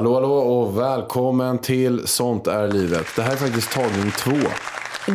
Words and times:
Hallå, 0.00 0.14
hallå 0.14 0.32
och 0.32 0.78
välkommen 0.78 1.58
till 1.58 2.06
Sånt 2.06 2.46
är 2.46 2.68
livet. 2.68 3.06
Det 3.16 3.22
här 3.22 3.32
är 3.32 3.36
faktiskt 3.36 3.72
tagning 3.72 4.10
två. 4.10 4.48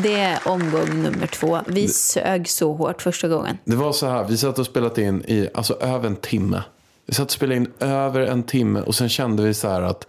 Det 0.03 0.13
är 0.13 0.48
omgång 0.48 1.03
nummer 1.03 1.27
två. 1.27 1.59
Vi 1.67 1.88
sög 1.88 2.49
så 2.49 2.73
hårt 2.73 3.02
första 3.02 3.27
gången. 3.27 3.58
Det 3.63 3.75
var 3.75 3.94
så 3.94 4.08
här, 4.08 4.23
vi 4.23 4.38
satt 4.38 4.59
och 4.59 4.66
spelade 4.66 5.02
in 5.02 5.23
i 5.27 5.49
alltså, 5.53 5.73
över 5.73 6.08
en 6.08 6.16
timme. 6.16 6.63
Vi 7.05 7.13
satt 7.13 7.25
och 7.25 7.31
spelade 7.31 7.55
in 7.55 7.71
över 7.80 8.21
en 8.21 8.44
timme 8.44 8.81
och 8.81 8.95
sen 8.95 9.09
kände 9.09 9.44
vi 9.44 9.53
så 9.53 9.67
här 9.67 9.81
att, 9.81 10.08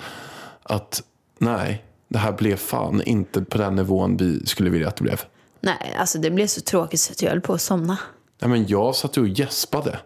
att 0.63 1.03
nej, 1.39 1.85
det 2.09 2.19
här 2.19 2.33
blev 2.33 2.57
fan 2.57 3.03
inte 3.03 3.43
på 3.43 3.59
den 3.59 3.77
nivån 3.77 4.17
vi 4.17 4.47
skulle 4.47 4.71
vilja 4.71 4.89
att 4.89 4.97
det 4.97 5.03
blev. 5.03 5.21
Nej, 5.61 5.97
alltså 5.99 6.19
det 6.19 6.31
blev 6.31 6.47
så 6.47 6.61
tråkigt 6.61 7.01
så 7.01 7.13
att 7.13 7.23
jag 7.23 7.31
höll 7.31 7.41
på 7.41 7.53
att 7.53 7.61
somna. 7.61 7.99
Nej, 8.41 8.51
men 8.51 8.67
jag 8.67 8.95
satt 8.95 9.17
och 9.17 9.29
gäspade. 9.29 9.99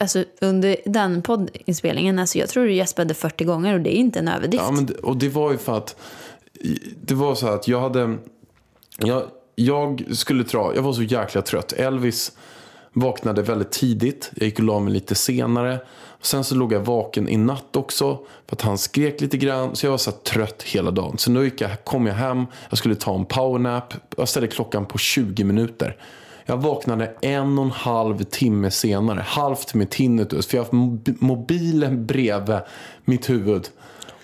Alltså 0.00 0.24
under 0.40 0.76
den 0.84 1.22
poddinspelningen, 1.22 2.18
alltså 2.18 2.38
jag 2.38 2.48
tror 2.48 2.64
du 2.64 2.72
gäspade 2.74 3.14
40 3.14 3.44
gånger 3.44 3.74
och 3.74 3.80
det 3.80 3.96
är 3.96 3.98
inte 3.98 4.18
en 4.18 4.28
överdrift. 4.28 4.64
Ja, 4.66 4.70
men, 4.70 4.86
det- 4.86 4.94
och 4.94 5.16
det 5.16 5.28
var 5.28 5.52
ju 5.52 5.58
för 5.58 5.76
att 5.76 5.96
det 7.02 7.14
var 7.14 7.34
så 7.34 7.46
här 7.46 7.54
att 7.54 7.68
jag 7.68 7.80
hade 7.80 8.16
jag, 8.98 9.22
jag 9.54 10.04
skulle 10.10 10.42
dra, 10.42 10.72
jag 10.74 10.82
var 10.82 10.92
så 10.92 11.02
jäkla 11.02 11.42
trött. 11.42 11.72
Elvis 11.72 12.32
vaknade 12.92 13.42
väldigt 13.42 13.70
tidigt. 13.70 14.30
Jag 14.34 14.44
gick 14.46 14.58
och 14.58 14.64
la 14.64 14.78
mig 14.80 14.92
lite 14.92 15.14
senare. 15.14 15.80
Sen 16.22 16.44
så 16.44 16.54
låg 16.54 16.72
jag 16.72 16.80
vaken 16.80 17.28
i 17.28 17.36
natt 17.36 17.76
också. 17.76 18.18
För 18.46 18.56
att 18.56 18.62
han 18.62 18.78
skrek 18.78 19.20
lite 19.20 19.36
grann. 19.36 19.76
Så 19.76 19.86
jag 19.86 19.90
var 19.90 19.98
så 19.98 20.10
trött 20.10 20.62
hela 20.62 20.90
dagen. 20.90 21.18
Så 21.18 21.30
nu 21.30 21.44
gick 21.44 21.60
jag, 21.60 21.84
kom 21.84 22.06
jag 22.06 22.14
hem. 22.14 22.46
Jag 22.68 22.78
skulle 22.78 22.94
ta 22.94 23.14
en 23.14 23.24
powernap. 23.24 23.94
Jag 24.16 24.28
ställde 24.28 24.48
klockan 24.48 24.86
på 24.86 24.98
20 24.98 25.44
minuter. 25.44 25.96
Jag 26.50 26.56
vaknade 26.56 27.14
en 27.20 27.58
och 27.58 27.64
en 27.64 27.70
halv 27.70 28.24
timme 28.24 28.70
senare. 28.70 29.20
Halvt 29.26 29.74
med 29.74 29.90
tinnitus. 29.90 30.46
För 30.46 30.56
jag 30.56 30.62
har 30.62 30.64
haft 30.64 30.72
mob- 30.72 31.16
mobilen 31.20 32.06
bredvid 32.06 32.56
mitt 33.04 33.30
huvud. 33.30 33.68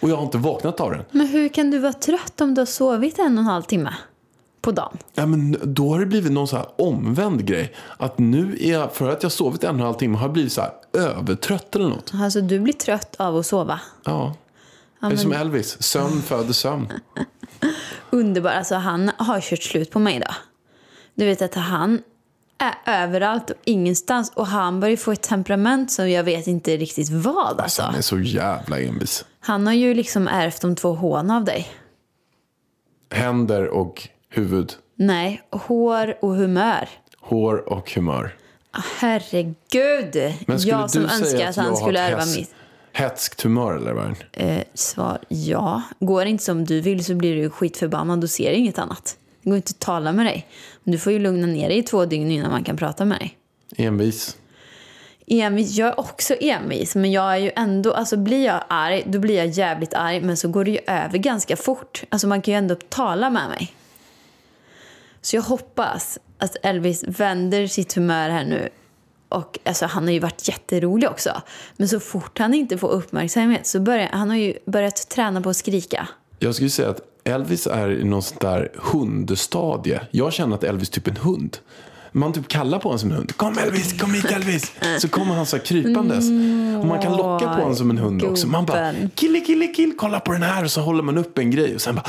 Och 0.00 0.08
jag 0.11 0.16
har 0.16 0.22
inte 0.22 0.39
vaknat 0.39 0.81
av 0.81 0.91
den. 0.91 1.05
Men 1.11 1.27
hur 1.27 1.48
kan 1.48 1.70
du 1.70 1.78
vara 1.78 1.92
trött 1.92 2.41
om 2.41 2.55
du 2.55 2.61
har 2.61 2.66
sovit 2.66 3.19
en 3.19 3.39
och 3.39 3.42
en 3.44 3.47
halv 3.47 3.62
timme 3.62 3.94
på 4.61 4.70
dagen? 4.72 4.98
Ja, 5.14 5.27
men 5.27 5.56
då 5.62 5.89
har 5.92 6.00
det 6.00 6.06
blivit 6.06 6.33
någon 6.33 6.48
så 6.48 6.56
här 6.56 6.66
omvänd 6.78 7.44
grej. 7.47 7.75
Att 7.97 8.19
nu 8.19 8.56
är 8.61 8.72
jag, 8.72 8.92
för 8.92 9.11
att 9.11 9.22
jag 9.22 9.33
sovit 9.33 9.64
en 9.64 9.70
och 9.70 9.75
en 9.81 9.81
halv 9.86 9.94
timme, 9.94 10.16
har 10.19 10.25
jag 10.25 10.33
blivit 10.33 10.53
så 10.53 10.61
här 10.61 10.72
övertrött 10.92 11.77
eller 11.77 11.88
något. 11.88 12.12
Alltså 12.14 12.41
du 12.41 12.61
blir 12.61 12.75
trött 12.75 13.14
av 13.19 13.36
att 13.36 13.47
sova. 13.47 13.81
Ja. 14.05 14.34
Det 15.00 15.06
är 15.06 15.16
som 15.16 15.33
Elvis, 15.33 15.83
sömn 15.83 16.22
föder 16.22 16.53
sömn. 16.53 16.92
Underbar. 18.11 18.50
Alltså 18.50 18.75
han 18.75 19.11
har 19.16 19.41
kört 19.41 19.62
slut 19.62 19.91
på 19.91 19.98
mig 19.98 20.16
idag. 20.16 20.34
Du 21.14 21.25
vet 21.25 21.42
att 21.42 21.55
han 21.55 22.03
är 22.65 23.03
överallt 23.05 23.51
och 23.51 23.57
ingenstans 23.65 24.33
och 24.34 24.47
han 24.47 24.81
börjar 24.81 24.97
få 24.97 25.12
ett 25.12 25.23
temperament 25.23 25.93
som 25.93 26.11
jag 26.11 26.25
vet 26.25 26.47
inte 26.47 26.77
riktigt 26.77 27.11
vad 27.11 27.61
alltså. 27.61 27.83
Han 27.83 27.95
är 27.95 28.01
så 28.01 28.21
jävla 28.21 28.81
envis. 28.81 29.25
Han 29.41 29.67
har 29.67 29.75
ju 29.75 29.95
liksom 29.95 30.29
ärvt 30.29 30.61
de 30.61 30.77
två 30.77 30.93
hån 30.94 31.31
av 31.31 31.44
dig. 31.44 31.69
Händer 33.11 33.69
och 33.69 34.09
huvud. 34.28 34.72
Nej, 34.97 35.43
hår 35.50 36.25
och 36.25 36.34
humör. 36.34 36.88
Hår 37.21 37.72
och 37.72 37.91
humör. 37.91 38.37
Ah, 38.71 38.83
Herregud! 38.99 40.34
Jag 40.47 40.91
som 40.91 41.03
du 41.03 41.09
önskar 41.09 41.25
säga 41.25 41.49
att 41.49 41.56
jag 41.56 41.65
han 41.65 41.77
skulle 41.77 42.00
ärva 42.00 42.25
mitt. 42.27 42.55
Hätskt 42.93 43.43
humör 43.43 43.77
eller 43.77 43.93
vad? 43.93 44.15
Eh, 44.33 44.62
svar 44.75 45.19
ja. 45.28 45.83
Går 46.00 46.25
det 46.25 46.31
inte 46.31 46.44
som 46.44 46.65
du 46.65 46.81
vill 46.81 47.05
så 47.05 47.15
blir 47.15 47.37
du 47.37 47.50
skitförbannad 47.50 48.25
och 48.25 48.31
ser 48.31 48.50
inget 48.53 48.78
annat. 48.78 49.17
Det 49.44 49.50
går 49.50 49.56
inte 49.56 49.71
att 49.71 49.78
tala 49.78 50.12
med 50.12 50.27
dig. 50.27 50.47
Men 50.84 50.93
du 50.93 50.99
får 50.99 51.12
ju 51.12 51.19
lugna 51.19 51.47
ner 51.47 51.69
dig 51.69 51.78
i 51.78 51.82
två 51.82 52.05
dygn 52.05 52.31
innan 52.31 52.50
man 52.50 52.65
kan 52.65 52.77
prata 52.77 53.05
med 53.05 53.19
dig. 53.19 53.38
Envis. 53.77 54.37
Envis, 55.27 55.77
jag 55.77 55.88
är 55.88 56.00
också 56.00 56.34
envis, 56.41 56.94
men 56.94 57.12
jag 57.12 57.32
är 57.32 57.37
ju 57.37 57.50
ändå, 57.56 57.93
alltså 57.93 58.16
blir 58.16 58.44
jag 58.44 58.65
arg, 58.69 59.03
då 59.06 59.19
blir 59.19 59.37
jag 59.37 59.47
jävligt 59.47 59.94
arg, 59.94 60.21
men 60.21 60.37
så 60.37 60.49
går 60.49 60.65
det 60.65 60.71
ju 60.71 60.78
över 60.87 61.19
ganska 61.19 61.56
fort. 61.56 62.05
Alltså 62.09 62.27
man 62.27 62.43
kan 62.43 62.55
ju 62.55 62.59
ändå 62.59 62.75
tala 62.75 63.31
med 63.31 63.49
mig. 63.49 63.75
Så 65.21 65.37
jag 65.37 65.43
hoppas 65.43 66.19
att 66.38 66.56
Elvis 66.62 67.05
vänder 67.06 67.66
sitt 67.66 67.94
humör 67.94 68.31
här 68.31 68.44
nu. 68.44 68.69
Och 69.28 69.59
alltså, 69.65 69.87
han 69.87 70.05
har 70.05 70.11
ju 70.11 70.19
varit 70.19 70.49
jätterolig 70.49 71.11
också. 71.11 71.43
Men 71.76 71.88
så 71.88 72.00
fort 72.00 72.38
han 72.38 72.55
inte 72.55 72.78
får 72.78 72.88
uppmärksamhet 72.88 73.66
så 73.66 73.81
börjar 73.81 74.09
han 74.12 74.28
har 74.28 74.37
ju 74.37 74.55
börjat 74.66 75.09
träna 75.09 75.41
på 75.41 75.50
att 75.50 75.56
skrika. 75.56 76.09
Jag 76.38 76.55
skulle 76.55 76.71
säga 76.71 76.91
att 76.91 77.00
Elvis 77.25 77.67
är 77.67 77.91
i 77.91 78.05
någon 78.05 78.23
sånt 78.23 78.41
där 78.41 78.73
hundstadie. 78.75 80.01
Jag 80.11 80.33
känner 80.33 80.55
att 80.55 80.65
Elvis 80.65 80.89
är 80.89 80.93
typ 80.93 81.09
en 81.09 81.17
hund. 81.17 81.57
Man 82.12 82.33
typ 82.33 82.49
kallar 82.49 82.79
på 82.79 82.89
honom 82.89 82.99
som 82.99 83.11
en 83.11 83.17
hund. 83.17 83.37
Kom 83.37 83.59
Elvis, 83.59 84.01
kom 84.01 84.15
hit 84.15 84.25
Elvis. 84.25 84.73
Så 84.99 85.09
kommer 85.09 85.35
han 85.35 85.47
så 85.47 85.57
här 85.57 85.65
krypandes. 85.65 86.25
Och 86.81 86.87
man 86.87 87.03
kan 87.03 87.17
locka 87.17 87.45
på 87.47 87.61
honom 87.61 87.77
som 87.77 87.91
en 87.91 87.99
hund 87.99 88.25
också. 88.25 88.47
Man 88.47 88.67
bara, 88.67 88.93
kille, 89.15 89.41
kille, 89.41 89.67
kill, 89.67 89.95
kolla 89.99 90.21
på 90.21 90.33
den 90.33 90.43
här. 90.43 90.65
Och 90.65 90.71
så 90.71 90.81
håller 90.81 91.03
man 91.03 91.19
upp 91.19 91.39
en 91.39 91.51
grej 91.51 91.75
och 91.75 91.81
sen 91.81 91.95
bara, 91.95 92.05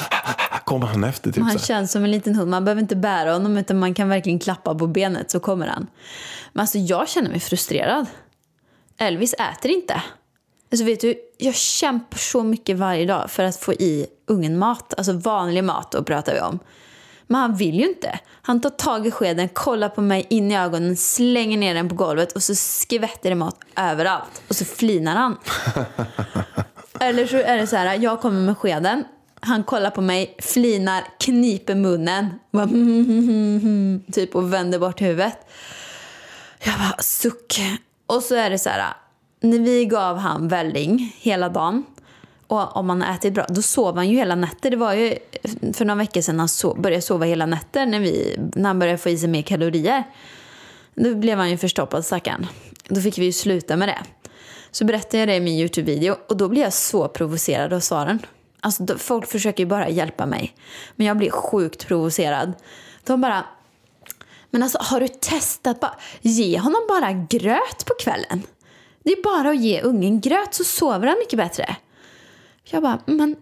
kommer 0.64 0.88
han 0.88 1.04
efter. 1.04 1.32
Typ, 1.32 1.44
Han 1.44 1.60
känns 1.60 1.92
som 1.92 2.04
en 2.04 2.12
liten 2.12 2.36
hund. 2.36 2.52
Man 2.52 2.66
behöver 2.66 2.82
inte 2.82 2.96
bära 2.96 3.34
honom 3.34 3.58
utan 3.58 3.80
man 3.80 3.94
kan 3.94 4.10
verkligen 4.10 4.40
klappa 4.40 4.76
på 4.76 4.88
benet 4.88 5.32
så 5.32 5.40
kommer 5.40 5.68
han. 5.68 5.88
Men 6.54 6.62
alltså 6.62 6.78
jag 6.78 7.10
känner 7.10 7.30
mig 7.30 7.40
frustrerad. 7.40 8.06
Elvis 8.98 9.34
äter 9.34 9.72
inte. 9.72 10.02
Alltså 10.72 10.86
vet 10.86 11.02
du, 11.02 11.16
jag 11.38 11.56
kämpar 11.56 12.18
så 12.18 12.44
mycket 12.44 12.78
varje 12.78 13.06
dag 13.06 13.32
för 13.32 13.44
att 13.44 13.56
få 13.56 13.74
i 13.74 14.08
ungen 14.26 14.58
mat. 14.58 14.94
Alltså 14.98 15.14
vanlig 15.14 15.64
mat 15.64 15.92
då 15.92 16.04
pratar 16.04 16.34
vi 16.34 16.40
om. 16.40 16.60
Men 17.28 17.42
han 17.42 17.56
vill 17.56 17.76
ju 17.76 17.88
inte. 17.88 18.20
Han 18.42 18.62
tar 18.62 18.70
tag 18.70 19.08
i 19.08 19.12
skeden, 19.12 19.50
kollar 19.50 19.90
på 19.90 20.02
mig 20.02 20.28
in 20.30 20.52
i 20.52 20.58
ögonen, 20.58 20.98
slänger 20.98 21.58
ner 21.58 21.74
den 21.74 21.90
på 21.90 21.96
golvet 21.96 22.32
och 22.32 22.44
så 22.44 22.56
skvätter 22.56 23.30
det 23.30 23.36
mat 23.36 23.60
överallt. 23.76 24.42
Och 24.48 24.56
så 24.56 24.66
flinar 24.66 25.16
han. 25.16 25.38
Eller 27.00 27.28
så 27.28 27.38
är 27.38 27.58
det 27.58 27.68
så 27.68 27.76
här, 27.76 28.00
jag 28.00 28.22
kommer 28.22 28.42
med 28.42 28.58
skeden, 28.58 29.04
han 29.40 29.64
kollar 29.64 29.90
på 29.90 30.02
mig, 30.02 30.36
flinar, 30.40 31.04
kniper 31.20 31.76
munnen, 31.76 32.30
bara, 32.52 32.68
typ 34.12 34.36
och 34.36 34.54
vänder 34.54 34.80
bort 34.80 35.02
huvudet. 35.02 35.38
Jag 36.64 36.76
bara 36.80 36.98
suck. 37.00 37.60
Och 38.06 38.24
så 38.24 38.36
är 38.36 38.50
det 38.50 38.60
så 38.60 38.70
här, 38.70 38.94
när 39.40 39.60
vi 39.60 39.86
gav 39.86 40.18
han 40.18 40.48
välling 40.48 41.16
hela 41.18 41.50
dagen 41.50 41.84
och 42.64 42.78
om 42.78 42.90
han 42.90 43.02
har 43.02 43.14
ätit 43.16 43.34
bra, 43.34 43.46
då 43.50 43.62
sover 43.62 43.96
han 43.96 44.10
ju 44.10 44.18
hela 44.18 44.36
nätter. 44.36 44.70
Det 44.72 44.78
var 44.78 44.94
ju 44.94 45.16
för 45.74 45.86
några 45.86 45.98
veckor 45.98 46.22
sedan 46.22 46.40
han 46.40 46.48
so- 46.48 46.82
började 46.82 47.02
sova 47.02 47.26
hela 47.26 47.46
nätter 47.46 47.86
när, 47.86 48.00
vi, 48.00 48.36
när 48.56 48.70
han 48.70 48.80
började 48.80 48.98
få 48.98 49.10
i 49.10 49.18
sig 49.18 49.30
mer 49.30 49.42
kalorier. 49.42 50.04
Då 50.96 51.16
blev 51.16 51.38
han 51.38 51.50
ju 51.50 51.58
förstoppad 51.58 52.06
stackaren. 52.06 52.48
Då 52.88 53.02
fick 53.02 53.18
vi 53.18 53.26
ju 53.26 53.32
sluta 53.32 53.76
med 53.78 53.88
det. 53.90 54.00
Så 54.72 54.86
berättade 54.86 55.18
jag 55.18 55.28
det 55.28 55.36
i 55.36 55.40
min 55.40 55.54
YouTube-video 55.60 56.16
och 56.30 56.38
då 56.38 56.50
blev 56.50 56.64
jag 56.64 56.74
så 56.74 57.08
provocerad 57.08 57.74
av 57.74 57.80
svaren. 57.80 58.20
Alltså 58.60 58.84
då- 58.84 58.98
folk 58.98 59.28
försöker 59.28 59.64
ju 59.64 59.68
bara 59.70 59.90
hjälpa 59.90 60.26
mig. 60.26 60.56
Men 60.96 61.08
jag 61.08 61.18
blir 61.18 61.32
sjukt 61.32 61.88
provocerad. 61.88 62.54
De 63.04 63.22
bara, 63.22 63.46
men 64.50 64.64
alltså 64.64 64.78
har 64.82 65.00
du 65.00 65.08
testat 65.08 65.80
bara, 65.80 65.96
ge 66.22 66.60
honom 66.60 66.82
bara 66.90 67.12
gröt 67.12 67.86
på 67.86 67.94
kvällen. 68.04 68.44
Det 69.04 69.12
är 69.12 69.24
bara 69.24 69.50
att 69.50 69.60
ge 69.62 69.82
ungen 69.82 70.22
gröt 70.22 70.54
så 70.54 70.64
sover 70.64 71.08
han 71.08 71.18
mycket 71.20 71.38
bättre. 71.38 71.76
Jag 72.70 72.84
bara, 72.84 73.00
men 73.06 73.36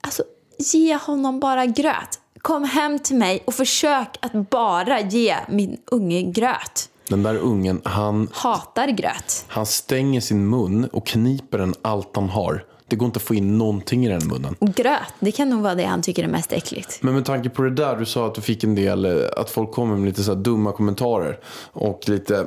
alltså 0.00 0.22
ge 0.58 0.96
honom 0.96 1.40
bara 1.40 1.66
gröt. 1.66 2.18
Kom 2.42 2.64
hem 2.64 2.98
till 2.98 3.16
mig 3.16 3.42
och 3.46 3.54
försök 3.54 4.08
att 4.20 4.50
bara 4.50 5.00
ge 5.00 5.36
min 5.48 5.76
unge 5.86 6.22
gröt. 6.22 6.88
Den 7.08 7.22
där 7.22 7.36
ungen, 7.36 7.80
han, 7.84 8.28
Hatar 8.32 8.88
gröt. 8.88 9.44
han 9.48 9.66
stänger 9.66 10.20
sin 10.20 10.48
mun 10.50 10.84
och 10.84 11.06
kniper 11.06 11.58
den 11.58 11.74
allt 11.82 12.10
han 12.16 12.28
har. 12.28 12.64
Det 12.86 12.96
går 12.96 13.06
inte 13.06 13.16
att 13.16 13.22
få 13.22 13.34
in 13.34 13.58
någonting 13.58 14.06
i 14.06 14.08
den 14.08 14.28
munnen. 14.28 14.56
Gröt, 14.60 15.12
det 15.20 15.32
kan 15.32 15.50
nog 15.50 15.60
vara 15.62 15.74
det 15.74 15.84
han 15.84 16.02
tycker 16.02 16.24
är 16.24 16.28
mest 16.28 16.52
äckligt. 16.52 16.98
Men 17.02 17.14
med 17.14 17.24
tanke 17.24 17.48
på 17.50 17.62
det 17.62 17.70
där, 17.70 17.96
du 17.96 18.06
sa 18.06 18.26
att 18.26 18.34
du 18.34 18.40
fick 18.40 18.64
en 18.64 18.74
del, 18.74 19.04
eh, 19.04 19.12
att 19.36 19.50
folk 19.50 19.72
kommer 19.72 19.96
med 19.96 20.06
lite 20.06 20.22
så 20.22 20.34
här 20.34 20.40
dumma 20.40 20.72
kommentarer 20.72 21.38
och 21.72 22.00
lite 22.06 22.46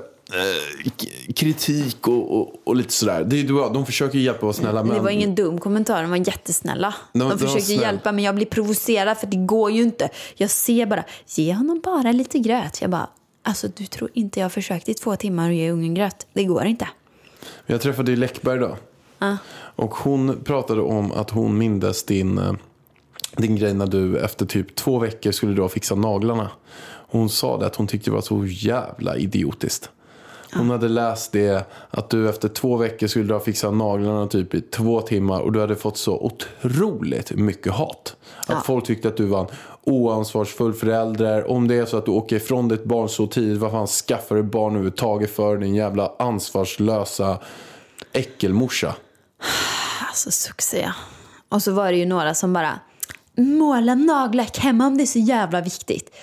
kritik 1.35 2.07
och, 2.07 2.39
och, 2.39 2.55
och 2.63 2.75
lite 2.75 2.93
sådär. 2.93 3.23
Det 3.23 3.39
är 3.39 3.43
du 3.43 3.53
de 3.53 3.85
försöker 3.85 4.17
ju 4.17 4.23
hjälpa 4.23 4.39
och 4.39 4.43
vara 4.43 4.53
snälla 4.53 4.83
men 4.83 4.95
Det 4.95 5.01
var 5.01 5.09
ingen 5.09 5.35
dum 5.35 5.59
kommentar, 5.59 6.01
de 6.01 6.09
var 6.11 6.17
jättesnälla. 6.17 6.95
De- 7.13 7.19
De, 7.19 7.39
försökte 7.39 7.61
snäll. 7.61 7.81
hjälpa 7.81 8.11
men 8.11 8.23
jag 8.23 8.35
blir 8.35 8.45
provocerad 8.45 9.17
för 9.17 9.27
det 9.27 9.37
går 9.37 9.71
ju 9.71 9.81
inte. 9.83 10.09
Jag 10.35 10.49
ser 10.49 10.85
bara, 10.85 11.03
ge 11.27 11.53
honom 11.53 11.81
bara 11.83 12.11
lite 12.11 12.39
gröt. 12.39 12.81
Jag 12.81 12.89
bara, 12.89 13.07
Alltså 13.45 13.67
du 13.67 13.85
tror 13.85 14.09
inte 14.13 14.39
jag 14.39 14.45
har 14.45 14.49
försökt 14.49 14.89
i 14.89 14.93
två 14.93 15.15
timmar 15.15 15.49
att 15.49 15.55
ge 15.55 15.71
ungen 15.71 15.93
gröt. 15.93 16.27
Det 16.33 16.43
går 16.43 16.65
inte. 16.65 16.87
Jag 17.65 17.81
träffade 17.81 18.11
ju 18.11 18.17
Läckberg 18.17 18.59
då. 18.59 18.77
Ja. 19.19 19.37
Och 19.75 19.93
hon 19.95 20.43
pratade 20.43 20.81
om 20.81 21.11
att 21.11 21.29
hon 21.29 21.57
mindes 21.57 22.03
din, 22.05 22.37
eh, 22.37 22.53
din 23.37 23.55
grej 23.55 23.73
när 23.73 23.87
du 23.87 24.17
efter 24.19 24.45
typ 24.45 24.75
två 24.75 24.99
veckor 24.99 25.31
skulle 25.31 25.53
då 25.55 25.69
fixa 25.69 25.95
naglarna. 25.95 26.49
Hon 27.07 27.29
sa 27.29 27.57
det 27.57 27.65
att 27.65 27.75
hon 27.75 27.87
tyckte 27.87 28.09
det 28.09 28.13
var 28.13 28.21
så 28.21 28.45
jävla 28.45 29.17
idiotiskt. 29.17 29.89
Hon 30.55 30.69
hade 30.69 30.87
läst 30.89 31.31
det 31.31 31.71
att 31.89 32.09
du 32.09 32.29
efter 32.29 32.49
två 32.49 32.77
veckor 32.77 33.07
skulle 33.07 33.25
dra 33.25 33.35
och 33.35 33.43
fixa 33.43 33.71
naglarna 33.71 34.27
typ 34.27 34.53
i 34.53 34.61
två 34.61 35.01
timmar 35.01 35.41
och 35.41 35.51
du 35.51 35.59
hade 35.61 35.75
fått 35.75 35.97
så 35.97 36.17
otroligt 36.19 37.31
mycket 37.31 37.73
hat. 37.73 38.15
Att 38.39 38.49
Ja. 38.49 38.61
folk 38.65 38.85
tyckte 38.85 39.07
att 39.07 39.17
du 39.17 39.25
var 39.25 39.39
en 39.39 39.47
oansvarsfull 39.83 40.73
förälder. 40.73 41.51
Om 41.51 41.67
det 41.67 41.75
är 41.75 41.85
så 41.85 41.97
att 41.97 42.05
du 42.05 42.11
åker 42.11 42.35
ifrån 42.35 42.67
ditt 42.67 42.83
barn 42.83 43.09
så 43.09 43.27
tidigt, 43.27 43.57
vad 43.59 43.71
fan 43.71 43.87
skaffar 43.87 44.35
du 44.35 44.43
barn 44.43 44.71
överhuvudtaget 44.73 45.35
för 45.35 45.57
din 45.57 45.75
jävla 45.75 46.11
ansvarslösa 46.19 47.37
äckelmorsa? 48.13 48.95
Alltså 50.07 50.31
succé. 50.31 50.91
Och 51.49 51.63
så 51.63 51.71
var 51.71 51.91
det 51.91 51.97
ju 51.97 52.05
några 52.05 52.33
som 52.33 52.53
bara 52.53 52.79
måla 53.37 53.95
nagellack 53.95 54.57
hemma 54.57 54.87
om 54.87 54.97
det 54.97 55.03
är 55.03 55.05
så 55.05 55.19
jävla 55.19 55.61
viktigt. 55.61 56.15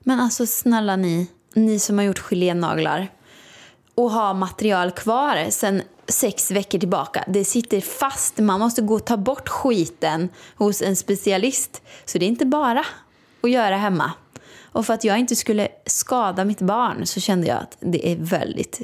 Men 0.00 0.20
alltså 0.20 0.46
snälla 0.46 0.96
ni, 0.96 1.30
ni 1.54 1.78
som 1.78 1.98
har 1.98 2.04
gjort 2.04 2.18
gelénaglar 2.30 3.08
och 4.04 4.10
ha 4.10 4.34
material 4.34 4.90
kvar 4.90 5.50
sen 5.50 5.82
sex 6.08 6.50
veckor 6.50 6.78
tillbaka. 6.78 7.24
Det 7.28 7.44
sitter 7.44 7.80
fast, 7.80 8.38
man 8.38 8.60
måste 8.60 8.82
gå 8.82 8.94
och 8.94 9.04
ta 9.04 9.16
bort 9.16 9.48
skiten 9.48 10.28
hos 10.56 10.82
en 10.82 10.96
specialist. 10.96 11.82
Så 12.04 12.18
det 12.18 12.24
är 12.24 12.28
inte 12.28 12.46
bara 12.46 12.84
att 13.40 13.50
göra 13.50 13.76
hemma. 13.76 14.12
Och 14.72 14.86
för 14.86 14.94
att 14.94 15.04
jag 15.04 15.18
inte 15.18 15.36
skulle 15.36 15.68
skada 15.86 16.44
mitt 16.44 16.60
barn 16.60 17.06
så 17.06 17.20
kände 17.20 17.46
jag 17.46 17.58
att 17.58 17.76
det 17.80 18.12
är 18.12 18.16
väldigt 18.16 18.80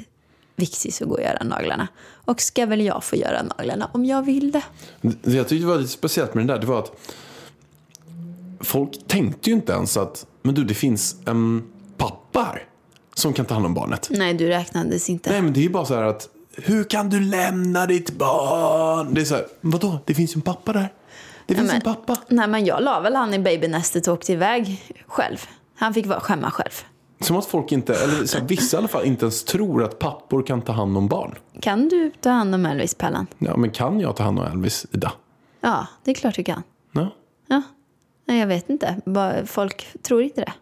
viktigt 0.55 1.01
att 1.01 1.07
gå 1.07 1.15
och 1.15 1.21
göra 1.21 1.43
naglarna. 1.43 1.87
Och 2.25 2.41
ska 2.41 2.65
väl 2.65 2.81
jag 2.81 3.03
få 3.03 3.15
göra 3.15 3.43
naglarna 3.43 3.89
om 3.93 4.05
jag 4.05 4.21
vill 4.21 4.51
det. 4.51 4.63
Det 5.01 5.33
jag 5.33 5.47
tyckte 5.47 5.67
var 5.67 5.77
lite 5.77 5.91
speciellt 5.91 6.33
med 6.33 6.41
den 6.41 6.47
där, 6.47 6.59
det 6.59 6.67
var 6.67 6.79
att 6.79 6.91
folk 8.59 9.07
tänkte 9.07 9.49
ju 9.49 9.55
inte 9.55 9.73
ens 9.73 9.97
att, 9.97 10.25
men 10.41 10.55
du 10.55 10.63
det 10.63 10.73
finns 10.73 11.15
en 11.25 11.63
pappa 11.97 12.39
här 12.39 12.66
som 13.17 13.33
kan 13.33 13.45
ta 13.45 13.53
hand 13.53 13.65
om 13.65 13.73
barnet. 13.73 14.07
Nej, 14.11 14.33
du 14.33 14.47
räknades 14.47 15.09
inte. 15.09 15.29
Nej 15.29 15.41
men 15.41 15.53
det 15.53 15.59
är 15.59 15.61
ju 15.61 15.69
bara 15.69 15.85
så 15.85 15.95
här 15.95 16.03
att, 16.03 16.29
hur 16.57 16.83
kan 16.83 17.09
du 17.09 17.19
lämna 17.19 17.85
ditt 17.85 18.11
barn? 18.11 19.13
Det 19.13 19.21
är 19.21 19.25
så 19.25 19.35
här, 19.35 19.45
vadå? 19.61 19.99
Det 20.05 20.13
finns 20.13 20.35
ju 20.35 20.37
en 20.37 20.41
pappa 20.41 20.73
där. 20.73 20.93
Det 21.45 21.55
finns 21.55 21.67
men- 21.67 21.75
en 21.75 21.81
pappa. 21.81 22.17
Nej, 22.27 22.47
men 22.47 22.65
jag 22.65 22.83
la 22.83 22.99
väl 22.99 23.15
han 23.15 23.33
i 23.33 23.39
babynästet 23.39 24.07
och 24.07 24.13
åkte 24.13 24.31
iväg 24.33 24.81
själv. 25.07 25.37
Han 25.75 25.93
fick 25.93 26.05
vara 26.05 26.19
skämma 26.19 26.51
själv. 26.51 26.71
Som 27.21 27.37
att 27.37 27.45
folk 27.45 27.71
inte, 27.71 27.93
eller 27.95 28.25
så 28.25 28.37
här, 28.37 28.45
vissa 28.45 28.77
i 28.77 28.79
alla 28.79 28.87
fall, 28.87 29.05
inte 29.05 29.25
ens 29.25 29.43
tror 29.43 29.83
att 29.83 29.99
pappor 29.99 30.43
kan 30.43 30.61
ta 30.61 30.71
hand 30.71 30.97
om 30.97 31.07
barn. 31.07 31.35
Kan 31.61 31.89
du 31.89 32.11
ta 32.21 32.29
hand 32.29 32.55
om 32.55 32.65
Elvis, 32.65 32.95
Pellan? 32.95 33.27
Ja 33.37 33.57
men 33.57 33.71
kan 33.71 33.99
jag 33.99 34.15
ta 34.15 34.23
hand 34.23 34.39
om 34.39 34.45
Elvis, 34.45 34.85
Ida? 34.91 35.11
Ja, 35.61 35.87
det 36.03 36.11
är 36.11 36.15
klart 36.15 36.35
du 36.35 36.43
kan. 36.43 36.63
Ja, 36.91 37.09
Ja. 37.47 37.61
Nej, 38.25 38.39
jag 38.39 38.47
vet 38.47 38.69
inte. 38.69 38.95
Folk 39.45 39.87
tror 40.01 40.21
inte 40.21 40.41
det. 40.41 40.53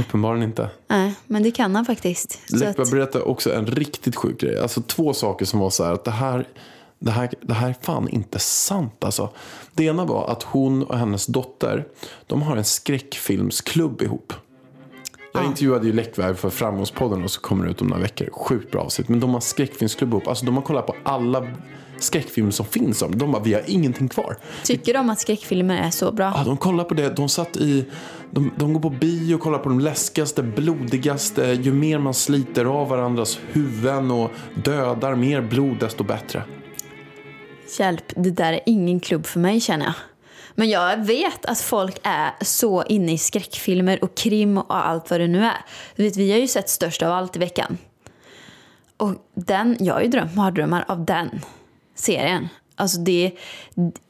Uppenbarligen 0.00 0.48
inte. 0.48 0.70
Nej, 0.88 1.14
men 1.26 1.42
det 1.42 1.50
kan 1.50 1.74
han 1.76 1.84
faktiskt. 1.84 2.38
Läckberg 2.48 2.82
att, 2.82 2.90
berättade 2.90 3.24
också 3.24 3.54
en 3.54 3.66
riktigt 3.66 4.16
sjuk 4.16 4.40
grej. 4.40 4.60
Alltså 4.60 4.82
två 4.82 5.14
saker 5.14 5.44
som 5.44 5.60
var 5.60 5.70
så 5.70 5.84
här 5.84 5.92
att 5.92 6.04
det 6.04 6.10
här, 6.10 6.48
det 6.98 7.10
här, 7.10 7.30
det 7.40 7.54
här 7.54 7.68
är 7.68 7.76
fan 7.80 8.08
inte 8.08 8.38
sant 8.38 9.04
alltså. 9.04 9.30
Det 9.72 9.84
ena 9.84 10.04
var 10.04 10.30
att 10.30 10.42
hon 10.42 10.82
och 10.82 10.98
hennes 10.98 11.26
dotter, 11.26 11.86
de 12.26 12.42
har 12.42 12.56
en 12.56 12.64
skräckfilmsklubb 12.64 14.02
ihop. 14.02 14.32
Jag 15.36 15.46
intervjuade 15.46 15.86
ju 15.86 15.92
Läckberg 15.92 16.34
för 16.34 16.50
Framgångspodden 16.50 17.24
och 17.24 17.30
så 17.30 17.40
kommer 17.40 17.64
det 17.64 17.70
ut 17.70 17.80
om 17.80 17.86
några 17.86 18.02
veckor. 18.02 18.28
Sjukt 18.32 18.70
bra 18.70 18.80
avsnitt. 18.80 19.08
Men 19.08 19.20
de 19.20 19.34
har 19.34 19.40
skräckfilmsklubb 19.40 20.10
ihop. 20.10 20.28
Alltså 20.28 20.46
de 20.46 20.54
har 20.54 20.62
kollat 20.62 20.86
på 20.86 20.96
alla 21.02 21.46
skräckfilmer 21.98 22.50
som 22.50 22.66
finns 22.66 23.02
om. 23.02 23.18
De 23.18 23.32
bara, 23.32 23.42
vi 23.42 23.54
har 23.54 23.62
ingenting 23.66 24.08
kvar. 24.08 24.36
tycker 24.64 24.94
de 24.94 25.10
att 25.10 25.20
skräckfilmer 25.20 25.82
är 25.82 25.90
så 25.90 26.12
bra? 26.12 26.32
Ja, 26.36 26.44
de 26.44 26.56
kollar 26.56 26.84
på 26.84 26.94
det. 26.94 27.16
De 27.16 27.28
satt 27.28 27.56
i... 27.56 27.84
De, 28.30 28.50
de 28.56 28.72
går 28.72 28.80
på 28.80 28.90
bio 28.90 29.34
och 29.34 29.40
kollar 29.40 29.58
på 29.58 29.68
de 29.68 29.80
läskigaste, 29.80 30.42
blodigaste. 30.42 31.58
Ju 31.62 31.72
mer 31.72 31.98
man 31.98 32.14
sliter 32.14 32.64
av 32.64 32.88
varandras 32.88 33.38
huvuden 33.52 34.10
och 34.10 34.30
dödar 34.54 35.14
mer 35.14 35.40
blod, 35.40 35.76
desto 35.80 36.04
bättre. 36.04 36.42
Hjälp, 37.78 38.04
det 38.16 38.30
där 38.30 38.52
är 38.52 38.60
ingen 38.66 39.00
klubb 39.00 39.26
för 39.26 39.40
mig 39.40 39.60
känner 39.60 39.84
jag. 39.84 39.94
Men 40.58 40.68
jag 40.68 41.04
vet 41.04 41.46
att 41.46 41.60
folk 41.60 41.98
är 42.02 42.44
så 42.44 42.84
inne 42.84 43.12
i 43.12 43.18
skräckfilmer 43.18 44.04
och 44.04 44.16
krim 44.16 44.58
och 44.58 44.86
allt 44.86 45.10
vad 45.10 45.20
det 45.20 45.28
nu 45.28 45.44
är. 45.44 45.64
Du 45.96 46.02
vet, 46.02 46.16
vi 46.16 46.32
har 46.32 46.38
ju 46.38 46.48
sett 46.48 46.68
Störst 46.68 47.02
av 47.02 47.12
allt 47.12 47.36
i 47.36 47.38
veckan. 47.38 47.78
Och 48.96 49.14
den, 49.34 49.76
jag 49.80 49.94
har 49.94 50.00
ju 50.00 50.08
drömt 50.08 50.34
mardrömmar 50.34 50.84
av 50.88 51.04
den 51.04 51.40
serien. 51.94 52.48
Alltså 52.74 52.98
det, 53.00 53.32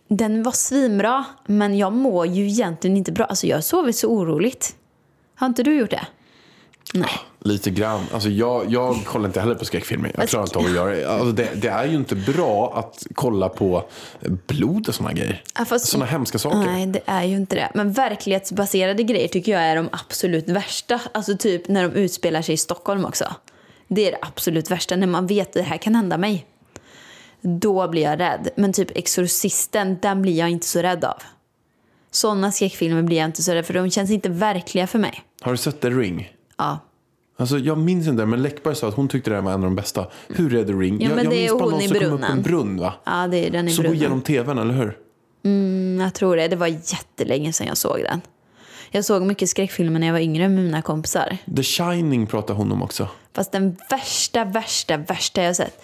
den 0.08 0.42
var 0.42 0.52
svinbra, 0.52 1.24
men 1.46 1.78
jag 1.78 1.92
mår 1.92 2.26
ju 2.26 2.46
egentligen 2.46 2.96
inte 2.96 3.12
bra. 3.12 3.24
Alltså 3.24 3.46
jag 3.46 3.56
har 3.56 3.62
sovit 3.62 3.96
så 3.96 4.08
oroligt. 4.08 4.76
Har 5.34 5.46
inte 5.46 5.62
du 5.62 5.74
gjort 5.74 5.90
det? 5.90 6.06
Nej. 6.94 7.10
Lite 7.46 7.70
grann. 7.70 8.00
Alltså 8.12 8.28
jag, 8.28 8.72
jag 8.72 8.96
kollar 9.04 9.26
inte 9.26 9.40
heller 9.40 9.54
på 9.54 9.64
skräckfilmer. 9.64 10.12
Jag 10.16 10.28
klarar 10.28 10.44
inte 10.44 10.58
av 10.58 10.64
att 10.64 10.72
göra 10.72 10.90
det. 10.90 11.08
Alltså 11.10 11.32
det. 11.32 11.48
Det 11.54 11.68
är 11.68 11.84
ju 11.86 11.94
inte 11.96 12.14
bra 12.16 12.72
att 12.78 13.06
kolla 13.14 13.48
på 13.48 13.84
blod 14.46 14.88
och 14.88 14.94
såna 14.94 15.12
grejer. 15.12 15.42
Ja, 15.58 15.64
fast- 15.64 15.86
Såna 15.88 16.04
hemska 16.04 16.38
saker. 16.38 16.58
Nej, 16.58 16.86
det 16.86 17.00
är 17.06 17.24
ju 17.24 17.36
inte 17.36 17.56
det. 17.56 17.70
Men 17.74 17.92
verklighetsbaserade 17.92 19.02
grejer 19.02 19.28
tycker 19.28 19.52
jag 19.52 19.62
är 19.62 19.76
de 19.76 19.88
absolut 19.92 20.48
värsta. 20.48 21.00
Alltså 21.14 21.36
typ 21.36 21.68
när 21.68 21.88
de 21.88 21.94
utspelar 21.94 22.42
sig 22.42 22.54
i 22.54 22.56
Stockholm 22.58 23.04
också. 23.04 23.24
Det 23.88 24.06
är 24.08 24.12
det 24.12 24.18
absolut 24.22 24.70
värsta, 24.70 24.96
när 24.96 25.06
man 25.06 25.26
vet 25.26 25.46
att 25.48 25.52
det 25.54 25.62
här 25.62 25.76
kan 25.78 25.94
hända 25.94 26.18
mig. 26.18 26.46
Då 27.40 27.88
blir 27.88 28.02
jag 28.02 28.20
rädd. 28.20 28.48
Men 28.56 28.72
typ 28.72 28.96
Exorcisten, 28.98 29.98
den 30.02 30.22
blir 30.22 30.38
jag 30.38 30.50
inte 30.50 30.66
så 30.66 30.82
rädd 30.82 31.04
av. 31.04 31.22
Sådana 32.10 32.52
skräckfilmer 32.52 33.02
blir 33.02 33.16
jag 33.16 33.24
inte 33.24 33.42
så 33.42 33.52
rädd 33.52 33.66
för 33.66 33.74
de 33.74 33.90
känns 33.90 34.10
inte 34.10 34.28
verkliga 34.28 34.86
för 34.86 34.98
mig. 34.98 35.22
Har 35.40 35.52
du 35.52 35.58
sett 35.58 35.80
The 35.80 35.90
Ring? 35.90 36.32
Ja. 36.56 36.78
Alltså 37.38 37.58
jag 37.58 37.78
minns 37.78 38.06
inte, 38.08 38.26
men 38.26 38.42
Läckberg 38.42 38.74
sa 38.74 38.88
att 38.88 38.94
hon 38.94 39.08
tyckte 39.08 39.30
det 39.30 39.40
var 39.40 39.52
en 39.52 39.54
av 39.60 39.64
de 39.64 39.76
bästa. 39.76 40.06
Hur 40.28 40.54
är 40.54 40.64
The 40.64 40.72
Ring? 40.72 41.00
Ja, 41.00 41.08
jag, 41.08 41.16
men 41.16 41.24
jag 41.24 41.32
det 41.32 41.36
är 41.36 41.40
minns 41.40 41.52
bara 41.52 41.62
hon 41.64 41.70
någon 41.72 41.80
i 41.82 41.88
som 41.88 41.98
kom 41.98 42.12
upp 42.12 42.30
en 42.30 42.42
brunn 42.42 42.78
va? 42.80 42.94
Ja, 43.04 43.26
det 43.28 43.46
är 43.46 43.50
den 43.50 43.68
i 43.68 43.72
Så 43.72 43.82
brunnen. 43.82 43.98
igenom 43.98 44.20
tvn, 44.20 44.58
eller 44.58 44.74
hur? 44.74 44.96
Mm, 45.44 46.00
Jag 46.04 46.14
tror 46.14 46.36
det. 46.36 46.48
Det 46.48 46.56
var 46.56 46.66
jättelänge 46.66 47.52
sedan 47.52 47.66
jag 47.66 47.76
såg 47.76 47.98
den. 48.02 48.20
Jag 48.90 49.04
såg 49.04 49.22
mycket 49.22 49.48
skräckfilmer 49.48 50.00
när 50.00 50.06
jag 50.06 50.14
var 50.14 50.20
yngre 50.20 50.48
med 50.48 50.64
mina 50.64 50.82
kompisar. 50.82 51.36
The 51.56 51.62
Shining 51.62 52.26
pratar 52.26 52.54
hon 52.54 52.72
om 52.72 52.82
också. 52.82 53.08
Fast 53.34 53.52
den 53.52 53.76
värsta, 53.90 54.44
värsta, 54.44 54.96
värsta 54.96 55.40
jag 55.42 55.48
har 55.48 55.54
sett. 55.54 55.82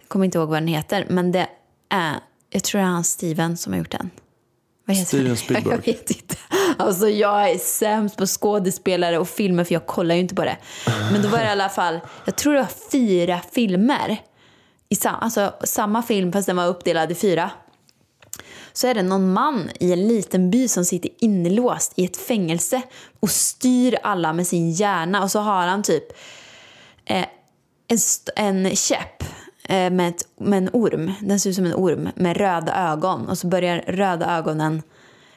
Jag 0.00 0.08
kommer 0.08 0.24
inte 0.24 0.38
ihåg 0.38 0.48
vad 0.48 0.56
den 0.56 0.66
heter, 0.68 1.06
men 1.08 1.32
det 1.32 1.46
är... 1.88 2.14
Jag 2.50 2.64
tror 2.64 2.80
det 2.80 2.86
är 2.86 2.90
han 2.90 3.04
Steven 3.04 3.56
som 3.56 3.72
har 3.72 3.78
gjort 3.78 3.90
den. 3.90 4.10
Vad 4.84 4.96
heter 4.96 5.06
Steven? 5.06 5.36
Spielberg. 5.36 5.74
Jag 5.74 5.94
vet 5.94 6.10
inte. 6.10 6.36
Alltså 6.78 7.08
jag 7.08 7.50
är 7.50 7.58
sämst 7.58 8.16
på 8.16 8.26
skådespelare 8.26 9.18
och 9.18 9.28
filmer 9.28 9.64
för 9.64 9.72
jag 9.72 9.86
kollar 9.86 10.14
ju 10.14 10.20
inte 10.20 10.34
på 10.34 10.44
det. 10.44 10.56
Men 11.12 11.22
då 11.22 11.28
var 11.28 11.38
det 11.38 11.44
i 11.44 11.48
alla 11.48 11.68
fall, 11.68 12.00
jag 12.24 12.36
tror 12.36 12.54
det 12.54 12.60
var 12.60 12.90
fyra 12.92 13.40
filmer. 13.52 14.22
I 14.88 14.96
sam, 14.96 15.14
alltså 15.20 15.54
samma 15.64 16.02
film 16.02 16.32
fast 16.32 16.46
den 16.46 16.56
var 16.56 16.66
uppdelad 16.66 17.12
i 17.12 17.14
fyra. 17.14 17.50
Så 18.72 18.86
är 18.86 18.94
det 18.94 19.02
någon 19.02 19.32
man 19.32 19.70
i 19.80 19.92
en 19.92 20.08
liten 20.08 20.50
by 20.50 20.68
som 20.68 20.84
sitter 20.84 21.10
inlåst 21.20 21.92
i 21.96 22.04
ett 22.04 22.16
fängelse 22.16 22.82
och 23.20 23.30
styr 23.30 23.98
alla 24.02 24.32
med 24.32 24.46
sin 24.46 24.70
hjärna. 24.70 25.22
Och 25.22 25.30
så 25.30 25.40
har 25.40 25.66
han 25.66 25.82
typ 25.82 26.04
eh, 27.04 27.26
en, 27.88 27.98
en 28.36 28.76
käpp 28.76 29.24
med, 29.68 30.08
ett, 30.08 30.28
med 30.36 30.58
en 30.58 30.70
orm. 30.72 31.12
Den 31.20 31.40
ser 31.40 31.50
ut 31.50 31.56
som 31.56 31.66
en 31.66 31.74
orm 31.74 32.08
med 32.14 32.36
röda 32.36 32.92
ögon. 32.92 33.28
Och 33.28 33.38
så 33.38 33.46
börjar 33.46 33.84
röda 33.86 34.38
ögonen 34.38 34.82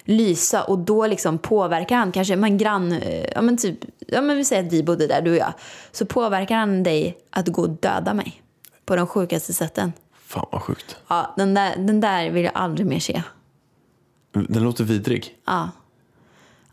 lysa 0.07 0.63
och 0.63 0.79
då 0.79 1.07
liksom 1.07 1.37
påverkar 1.37 1.95
han 1.95 2.11
kanske, 2.11 2.35
man 2.35 2.57
grann, 2.57 2.91
eh, 2.91 3.25
ja 3.35 3.41
men 3.41 3.57
typ, 3.57 3.79
ja 4.07 4.21
men 4.21 4.37
vi 4.37 4.45
säger 4.45 4.65
att 4.65 4.73
vi 4.73 4.83
bodde 4.83 5.07
där, 5.07 5.21
du 5.21 5.31
och 5.31 5.37
jag. 5.37 5.53
Så 5.91 6.05
påverkar 6.05 6.55
han 6.55 6.83
dig 6.83 7.17
att 7.29 7.47
gå 7.47 7.61
och 7.61 7.69
döda 7.69 8.13
mig. 8.13 8.41
På 8.85 8.95
de 8.95 9.07
sjukaste 9.07 9.53
sätten. 9.53 9.93
Fan 10.25 10.45
vad 10.51 10.61
sjukt. 10.61 10.97
Ja, 11.07 11.33
den 11.37 11.53
där, 11.53 11.75
den 11.77 11.99
där 11.99 12.29
vill 12.29 12.43
jag 12.43 12.53
aldrig 12.55 12.87
mer 12.87 12.99
se. 12.99 13.23
Den 14.31 14.63
låter 14.63 14.83
vidrig. 14.83 15.35
Ja. 15.45 15.69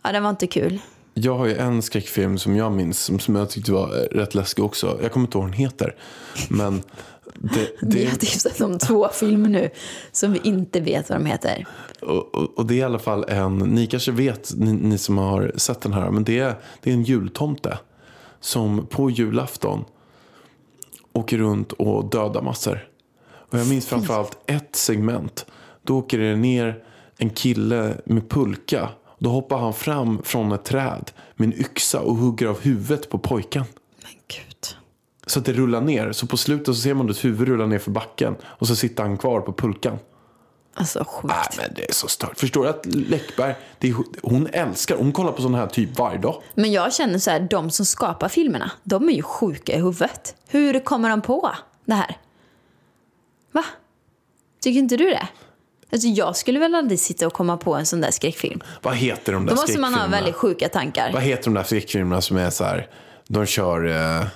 Ja, 0.02 0.12
den 0.12 0.22
var 0.22 0.30
inte 0.30 0.46
kul. 0.46 0.80
Jag 1.14 1.38
har 1.38 1.46
ju 1.46 1.56
en 1.56 1.82
skräckfilm 1.82 2.38
som 2.38 2.56
jag 2.56 2.72
minns 2.72 3.00
som, 3.00 3.18
som 3.18 3.36
jag 3.36 3.50
tyckte 3.50 3.72
var 3.72 3.96
eh, 3.96 4.18
rätt 4.18 4.34
läskig 4.34 4.64
också. 4.64 4.98
Jag 5.02 5.12
kommer 5.12 5.26
inte 5.26 5.38
ihåg 5.38 5.44
vad 5.44 5.52
den 5.52 5.60
heter. 5.60 5.94
Men 6.48 6.82
det, 7.34 7.70
Vi 7.82 8.04
det, 8.04 8.10
har 8.10 8.16
tipsat 8.16 8.60
om 8.60 8.78
två 8.78 9.08
filmer 9.08 9.48
nu 9.48 9.70
som 10.12 10.32
vi 10.32 10.40
inte 10.44 10.80
vet 10.80 11.10
vad 11.10 11.18
de 11.18 11.26
heter. 11.26 11.66
och, 12.02 12.34
och, 12.34 12.58
och 12.58 12.66
det 12.66 12.74
är 12.74 12.78
i 12.78 12.82
alla 12.82 12.98
fall 12.98 13.24
en, 13.28 13.58
ni 13.58 13.86
kanske 13.86 14.12
vet, 14.12 14.52
ni, 14.56 14.72
ni 14.72 14.98
som 14.98 15.18
har 15.18 15.52
sett 15.56 15.80
den 15.80 15.92
här, 15.92 16.10
men 16.10 16.24
det 16.24 16.38
är, 16.38 16.54
det 16.80 16.90
är 16.90 16.94
en 16.94 17.02
jultomte 17.02 17.78
som 18.40 18.86
på 18.86 19.10
julafton 19.10 19.84
åker 21.12 21.38
runt 21.38 21.72
och 21.72 22.10
dödar 22.10 22.42
massor. 22.42 22.88
Och 23.50 23.58
jag 23.58 23.68
minns 23.68 23.86
framförallt 23.86 24.38
ett 24.46 24.76
segment. 24.76 25.46
Då 25.82 25.98
åker 25.98 26.18
det 26.18 26.36
ner 26.36 26.84
en 27.18 27.30
kille 27.30 27.94
med 28.04 28.30
pulka. 28.30 28.88
Då 29.18 29.30
hoppar 29.30 29.58
han 29.58 29.74
fram 29.74 30.22
från 30.22 30.52
ett 30.52 30.64
träd 30.64 31.10
med 31.36 31.46
en 31.46 31.60
yxa 31.60 32.00
och 32.00 32.16
hugger 32.16 32.46
av 32.46 32.60
huvudet 32.60 33.10
på 33.10 33.18
pojken. 33.18 33.64
Så 35.26 35.38
att 35.38 35.44
det 35.44 35.52
rullar 35.52 35.80
ner. 35.80 36.12
Så 36.12 36.26
på 36.26 36.36
slutet 36.36 36.66
så 36.66 36.74
ser 36.74 36.94
man 36.94 37.10
ett 37.10 37.24
huvud 37.24 37.48
rulla 37.48 37.66
ner 37.66 37.78
för 37.78 37.90
backen. 37.90 38.36
Och 38.44 38.66
så 38.66 38.76
sitter 38.76 39.02
han 39.02 39.18
kvar 39.18 39.40
på 39.40 39.52
pulkan. 39.52 39.98
Alltså 40.76 41.04
sjukt. 41.04 41.34
Nej 41.34 41.46
men 41.56 41.74
det 41.76 41.88
är 41.88 41.92
så 41.92 42.08
stört. 42.08 42.38
Förstår 42.38 42.62
du 42.64 42.68
att 42.70 42.86
Läckberg, 42.86 43.54
det 43.78 43.88
är, 43.90 43.94
hon 44.22 44.46
älskar, 44.52 44.96
hon 44.96 45.12
kollar 45.12 45.32
på 45.32 45.42
sån 45.42 45.54
här 45.54 45.66
typ 45.66 45.98
varje 45.98 46.18
dag. 46.18 46.42
Men 46.54 46.72
jag 46.72 46.92
känner 46.94 47.18
så 47.18 47.30
här, 47.30 47.40
de 47.50 47.70
som 47.70 47.86
skapar 47.86 48.28
filmerna, 48.28 48.70
de 48.82 49.08
är 49.08 49.12
ju 49.12 49.22
sjuka 49.22 49.72
i 49.72 49.76
huvudet. 49.76 50.36
Hur 50.48 50.80
kommer 50.80 51.10
de 51.10 51.20
på 51.22 51.52
det 51.84 51.94
här? 51.94 52.16
Va? 53.52 53.64
Tycker 54.62 54.78
inte 54.78 54.96
du 54.96 55.04
det? 55.04 55.28
Alltså 55.92 56.08
jag 56.08 56.36
skulle 56.36 56.58
väl 56.58 56.74
aldrig 56.74 57.00
sitta 57.00 57.26
och 57.26 57.32
komma 57.32 57.56
på 57.56 57.74
en 57.74 57.86
sån 57.86 58.00
där 58.00 58.10
skräckfilm. 58.10 58.60
Vad 58.82 58.94
heter 58.96 59.32
de 59.32 59.46
där 59.46 59.54
Då 59.54 59.60
måste 59.60 59.78
man 59.80 59.94
ha 59.94 59.98
skräckfilmerna? 60.00 60.16
väldigt 60.16 60.34
sjuka 60.34 60.68
tankar. 60.68 61.12
Vad 61.12 61.22
heter 61.22 61.44
de 61.44 61.54
där 61.54 61.62
skräckfilmerna 61.62 62.20
som 62.20 62.36
är 62.36 62.50
så 62.50 62.64
här, 62.64 62.88
de 63.28 63.46
kör, 63.46 63.86
eh, 64.20 64.26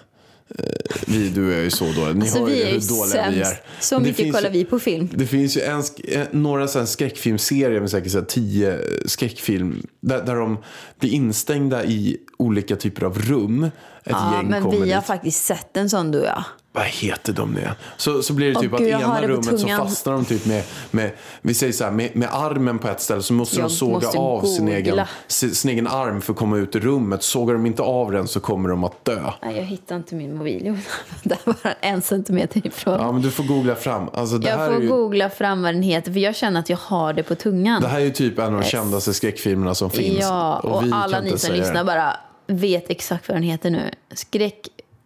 vi, 1.07 1.28
du 1.28 1.55
är 1.55 1.62
ju 1.62 1.71
så 1.71 1.85
dåliga, 1.85 2.12
ni 2.12 2.21
Alltså 2.21 2.38
hör 2.38 2.49
ju 2.49 2.64
hur 2.64 2.88
dåliga 2.99 3.31
vi 3.31 3.40
är. 3.40 3.45
sämst. 3.45 3.61
Så 3.81 4.00
mycket 4.00 4.33
kollar 4.35 4.50
ju- 4.50 4.59
vi 4.59 4.64
på 4.64 4.78
film. 4.78 5.09
Det 5.14 5.26
finns 5.26 5.57
ju 5.57 5.61
en, 5.61 5.83
eh, 6.05 6.23
några 6.31 6.69
så 6.69 6.78
här 6.78 6.87
skräckfilmserier 6.87 7.81
med 7.81 7.90
säkert 7.90 8.12
så 8.12 8.19
här 8.19 8.25
tio 8.25 8.78
skräckfilm 9.07 9.87
där, 10.00 10.23
där 10.23 10.35
de 10.35 10.59
blir 11.00 11.11
instängda 11.11 11.85
i 11.85 12.17
olika 12.38 12.76
typer 12.76 13.02
av 13.07 13.19
rum. 13.19 13.64
Ett 13.64 13.71
Ja, 14.05 14.35
gäng 14.37 14.47
men 14.50 14.71
vi 14.71 14.78
har 14.93 15.00
dit. 15.00 15.07
faktiskt 15.07 15.45
sett 15.45 15.76
en 15.76 15.90
sån 15.90 16.11
du 16.11 16.19
och 16.21 16.26
jag. 16.26 16.45
Vad 16.78 16.87
heter 16.87 17.32
de 17.32 17.52
nu? 17.52 17.68
Så, 17.97 18.23
så 18.23 18.32
blir 18.32 18.47
det 18.47 18.54
Åh, 18.56 18.62
typ 18.62 18.73
jag 18.80 18.92
att 18.92 19.02
har 19.02 19.16
ena 19.16 19.20
det 19.20 19.26
på 19.26 19.32
rummet 19.32 19.61
så 19.61 19.66
tungan. 19.66 19.78
fastnar 19.78 20.12
de 20.12 20.25
typ 20.25 20.47
med, 20.47 20.62
med 20.90 21.11
vi 21.42 21.54
säger 21.54 21.73
så 21.73 21.85
här, 21.85 21.90
med, 21.90 22.16
med 22.16 22.28
armen 22.32 22.78
på 22.78 22.88
ett 22.88 23.00
ställe 23.00 23.23
så 23.23 23.32
måste 23.32 23.56
Jag 23.56 23.64
de 23.64 23.70
såga 23.70 23.94
måste 23.94 24.18
av 24.18 24.42
sin 24.42 24.66
googla. 24.66 24.76
egen, 24.76 25.00
sin, 25.26 25.54
sin 25.54 25.70
egen 25.70 25.87
arm 25.87 26.20
för 26.20 26.32
att 26.32 26.38
komma 26.38 26.56
ut 26.56 26.76
ur 26.76 26.80
rummet. 26.80 27.23
Sågar 27.23 27.54
de 27.54 27.66
inte 27.66 27.82
av 27.82 28.12
den 28.12 28.28
så 28.28 28.40
kommer 28.40 28.68
de 28.68 28.85
att 28.85 29.04
dö. 29.04 29.20
Nej, 29.42 29.56
jag 29.56 29.62
hittar 29.64 29.97
inte 29.97 30.14
min 30.14 30.37
mobil. 30.37 30.62
Jo, 30.64 30.76
Där 31.23 31.38
var 31.44 31.56
den 31.62 31.75
en 31.80 32.02
centimeter 32.02 32.66
ifrån. 32.66 32.94
Ja 33.00 33.12
men 33.12 33.23
du 33.23 33.30
får 33.30 33.44
googla 33.44 33.75
fram. 33.75 34.08
Alltså, 34.12 34.38
det, 34.38 34.50
här 34.50 34.58
jag 34.58 34.68
får 34.73 34.76
är 34.76 34.82
ju, 34.82 34.88
googla 34.88 35.30
fram 35.30 35.62
vad 35.62 35.75
den 35.75 35.82
heter 35.82 36.12
för 36.12 36.20
jag 36.20 36.37
känner 36.37 36.61
att 36.61 36.70
jag 36.70 36.78
har 36.78 37.12
det 37.12 37.23
på 37.23 37.35
tungan. 37.35 37.82
det 37.82 37.88
här 37.88 38.00
är 38.00 38.04
ju 38.04 38.11
typ 38.11 38.38
en 38.38 38.54
av 38.54 38.61
de 38.61 38.66
kändaste 38.66 39.14
skräckfilmerna 39.14 39.75
som 39.75 39.90
finns. 39.90 40.18
Ja, 40.20 40.56
och, 40.58 40.85
vi 40.87 40.90
alla 40.92 41.16
kan 41.16 41.25
ni 41.25 41.30
som 41.30 41.38
säga 41.38 41.54
lyssnar 41.54 41.75
det. 41.75 41.85
bara 41.85 42.16
vet 42.47 42.90
exakt 42.90 43.28
vad 43.28 43.37
den 43.37 43.42
heter 43.42 43.70
nu. 43.70 43.90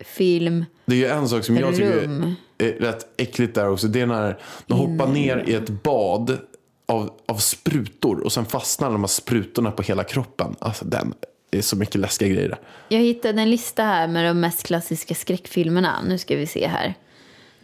Skräckfilm. 0.03 0.65
Det 0.87 0.95
är 0.95 0.99
ju 0.99 1.07
en 1.07 1.29
sak 1.29 1.45
som 1.45 1.57
jag 1.57 1.77
tycker 1.77 2.03
Rum. 2.03 2.35
är 2.59 2.73
rätt 2.73 3.07
äckligt 3.17 3.55
där 3.55 3.69
också. 3.69 3.87
Det 3.89 4.01
är 4.01 4.07
när 4.07 4.39
de 4.67 4.79
hoppar 4.79 5.07
ner 5.07 5.45
i 5.47 5.55
ett 5.55 5.69
bad 5.71 6.39
av, 6.87 7.11
av 7.27 7.37
sprutor 7.37 8.21
och 8.21 8.33
sen 8.33 8.45
fastnar 8.45 8.91
de 8.91 9.01
här 9.01 9.09
sprutorna 9.09 9.71
på 9.71 9.83
hela 9.83 10.05
kroppen. 10.05 10.57
Alltså 10.59 10.85
den 10.85 11.15
är 11.51 11.61
så 11.61 11.77
mycket 11.77 11.95
läskiga 11.95 12.29
grejer 12.29 12.49
där. 12.49 12.59
Jag 12.89 13.01
hittade 13.01 13.43
en 13.43 13.51
lista 13.51 13.83
här 13.83 14.09
med 14.09 14.25
de 14.25 14.41
mest 14.41 14.67
klassiska 14.67 15.15
skräckfilmerna. 15.15 16.03
Nu 16.09 16.19
ska 16.19 16.37
vi 16.37 16.47
se 16.47 16.67
här. 16.67 16.95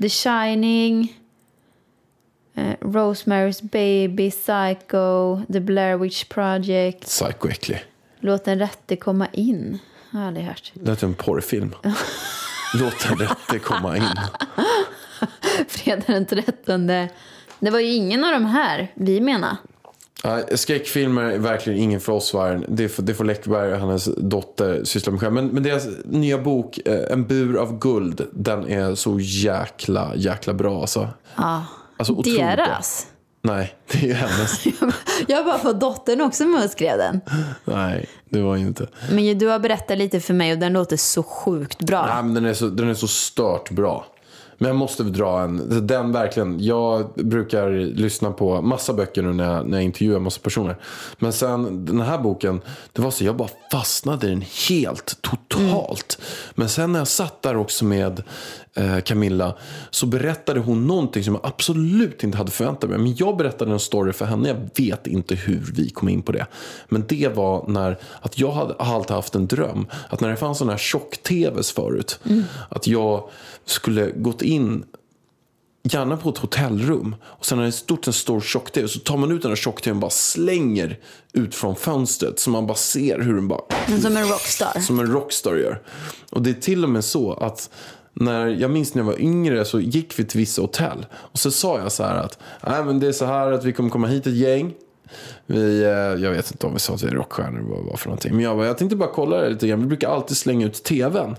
The 0.01 0.09
Shining, 0.09 1.17
eh, 2.55 2.75
Rosemary's 2.81 3.63
Baby, 3.63 4.31
Psycho, 4.31 5.41
The 5.53 5.61
Blair 5.61 5.97
Witch 5.97 6.25
Project, 6.25 7.05
Psycho-äcklig. 7.05 7.79
Låt 8.21 8.45
den 8.45 8.59
rätte 8.59 8.97
komma 8.97 9.27
in. 9.33 9.79
Jag 10.11 10.19
har 10.19 10.27
aldrig 10.27 10.47
hört. 10.47 10.73
Det 10.75 10.91
lät 10.91 11.01
som 11.01 11.09
en 11.09 11.15
porrfilm. 11.15 11.75
Låt 12.75 13.09
den 13.09 13.19
rätte 13.19 13.59
komma 13.59 13.97
in. 13.97 14.03
Fredag 15.69 16.05
den 16.07 16.27
13. 16.27 16.87
Det 16.87 17.71
var 17.71 17.79
ju 17.81 17.93
ingen 17.93 18.25
av 18.25 18.33
de 18.33 18.47
här 18.47 18.93
vi 18.95 19.21
menar. 19.21 19.57
Skräckfilmer 20.55 21.23
är 21.23 21.39
verkligen 21.39 21.79
ingen 21.79 22.01
för 22.01 22.13
oss. 22.13 22.35
Var. 22.35 22.65
Det, 22.69 22.89
får, 22.89 23.03
det 23.03 23.15
får 23.15 23.25
Läckberg 23.25 23.73
och 23.73 23.79
hennes 23.79 24.05
dotter 24.17 24.85
syssla 24.85 25.13
med 25.13 25.21
själv. 25.21 25.33
Men, 25.33 25.47
men 25.47 25.63
deras 25.63 25.87
nya 26.05 26.39
bok, 26.39 26.79
eh, 26.85 27.13
En 27.13 27.27
bur 27.27 27.57
av 27.57 27.79
guld, 27.79 28.27
den 28.33 28.69
är 28.69 28.95
så 28.95 29.21
jäkla, 29.21 30.13
jäkla 30.17 30.55
bra. 30.55 30.81
Alltså. 30.81 31.09
Ja. 31.37 31.65
Alltså. 31.97 32.15
Deras. 32.15 33.07
Nej, 33.43 33.75
det 33.93 33.99
är 33.99 34.03
ju 34.03 34.13
hennes. 34.13 34.67
Jag 35.29 35.45
bara 35.45 35.59
fått 35.59 35.81
dottern 35.81 36.21
också 36.21 36.45
med 36.45 36.65
och 36.65 36.71
skrev 36.71 36.99
den. 36.99 37.21
Nej, 37.65 38.09
det 38.25 38.41
var 38.43 38.57
inte. 38.57 38.87
Men 39.11 39.39
du 39.39 39.47
har 39.47 39.59
berättat 39.59 39.99
lite 39.99 40.21
för 40.21 40.35
mig 40.35 40.53
och 40.53 40.59
den 40.59 40.73
låter 40.73 40.97
så 40.97 41.23
sjukt 41.23 41.83
bra. 41.83 42.07
Nej, 42.07 42.23
men 42.23 42.35
den 42.35 42.45
är, 42.45 42.55
så, 42.55 42.69
den 42.69 42.89
är 42.89 42.95
så 42.95 43.09
stört 43.09 43.71
bra. 43.71 44.07
Men 44.59 44.69
jag 44.69 44.77
måste 44.77 45.03
dra 45.03 45.41
en. 45.41 45.87
Den 45.87 46.13
verkligen. 46.13 46.65
Jag 46.65 47.15
brukar 47.15 47.71
lyssna 47.95 48.31
på 48.31 48.63
massa 48.63 48.93
böcker 48.93 49.23
nu 49.23 49.33
när 49.33 49.55
jag, 49.55 49.67
när 49.67 49.79
jag 49.79 49.85
intervjuar 49.85 50.21
massa 50.21 50.41
personer. 50.41 50.77
Men 51.19 51.33
sen 51.33 51.85
den 51.85 52.01
här 52.01 52.19
boken. 52.19 52.61
Det 52.93 53.03
var 53.03 53.11
så 53.11 53.25
jag 53.25 53.37
bara 53.37 53.49
fastnade 53.73 54.27
i 54.27 54.31
den 54.31 54.45
helt 54.69 55.23
totalt. 55.23 56.21
Men 56.55 56.69
sen 56.69 56.93
när 56.93 56.99
jag 56.99 57.09
satt 57.09 57.43
där 57.43 57.57
också 57.57 57.85
med 57.85 58.23
eh, 58.79 59.01
Camilla. 59.01 59.55
Så 59.91 60.07
berättade 60.07 60.61
hon 60.61 60.87
någonting 60.87 61.25
som 61.25 61.35
jag 61.35 61.47
absolut 61.47 62.25
inte 62.25 62.39
hade 62.39 62.51
förväntat 62.51 62.91
mig. 62.91 62.99
Men 62.99 63.17
jag 63.17 63.37
berättade 63.37 63.73
en 63.73 63.81
story 63.81 64.13
för 64.13 64.25
henne. 64.25 64.49
Jag 64.49 64.85
vet 64.85 65.07
inte 65.07 65.35
hur 65.35 65.73
vi 65.75 65.91
kom 65.91 66.09
in 66.09 66.23
på 66.23 66.33
det. 66.33 66.47
Men 66.89 67.05
det 67.09 67.29
var 67.37 67.65
när 67.69 67.99
att 68.21 68.39
jag 68.39 68.51
hade 68.53 68.75
alltid 68.75 69.17
haft 69.17 69.35
en 69.35 69.47
dröm. 69.47 69.87
Att 70.11 70.21
när 70.21 70.29
det 70.29 70.37
fanns 70.37 70.59
sådana 70.59 70.73
här 70.73 70.79
tjock-tvs 70.79 71.73
förut. 71.73 72.21
Att 72.69 72.87
jag 72.87 73.29
skulle 73.65 74.11
gått 74.11 74.43
in 74.43 74.85
gärna 75.83 76.17
på 76.17 76.29
ett 76.31 76.39
hotellrum 76.39 77.17
och 77.25 77.47
sen 77.47 77.59
när 77.59 77.63
det 77.65 77.69
är 77.69 77.73
stort 77.73 78.07
en 78.07 78.13
stor 78.13 78.41
tjock-tv 78.41 78.89
så 78.89 78.99
tar 78.99 79.17
man 79.17 79.33
ut 79.33 79.43
den 79.43 79.51
här 79.51 79.57
tjock-tvn 79.57 79.97
och 79.97 80.01
bara 80.01 80.11
slänger 80.11 80.99
ut 81.33 81.55
från 81.55 81.77
fönstret 81.77 82.39
så 82.41 82.51
man 82.51 82.67
bara 82.67 82.75
ser 82.77 83.21
hur 83.21 83.35
den 83.35 83.49
bara 83.49 83.61
Som 84.03 84.17
en 84.17 84.29
rockstar. 84.29 84.81
som 84.81 85.01
en 85.01 85.07
rockstar 85.07 85.57
gör. 85.57 85.83
Och 86.31 86.43
det 86.43 86.51
är 86.51 86.55
till 86.55 86.85
och 86.85 86.91
med 86.91 87.05
så 87.05 87.33
att 87.33 87.71
när 88.21 88.47
jag 88.47 88.71
minns 88.71 88.95
när 88.95 89.03
jag 89.03 89.07
var 89.07 89.21
yngre 89.21 89.65
så 89.65 89.81
gick 89.81 90.19
vi 90.19 90.25
till 90.25 90.39
vissa 90.39 90.63
hotell 90.63 91.07
och 91.13 91.39
så 91.39 91.51
sa 91.51 91.79
jag 91.79 91.93
så 91.93 92.03
här 92.03 92.17
att 92.17 92.39
Nej, 92.67 92.85
men 92.85 93.01
det 93.01 93.09
är 93.09 93.13
så 93.13 93.25
här 93.25 93.53
att 93.53 93.65
vi 93.65 93.73
kommer 93.73 93.91
komma 93.91 94.07
hit 94.07 94.27
ett 94.27 94.35
gäng. 94.35 94.75
Vi, 95.47 95.83
eh, 95.83 95.91
jag 95.91 96.31
vet 96.31 96.51
inte 96.51 96.67
om 96.67 96.73
vi 96.73 96.79
sa 96.79 96.95
att 96.95 97.03
vi 97.03 97.07
är 97.07 97.15
rockstjärnor 97.15 97.59
eller 97.59 97.69
vad 97.69 97.79
det 97.79 97.91
var 97.91 97.97
för 97.97 98.07
någonting. 98.07 98.35
Men 98.35 98.45
jag, 98.45 98.57
bara, 98.57 98.67
jag 98.67 98.79
tänkte 98.79 98.97
bara 98.97 99.11
kolla 99.13 99.41
det 99.41 99.49
lite 99.49 99.69
grann. 99.69 99.81
Vi 99.81 99.87
brukar 99.87 100.09
alltid 100.09 100.37
slänga 100.37 100.67
ut 100.67 100.85
tvn. 100.85 101.37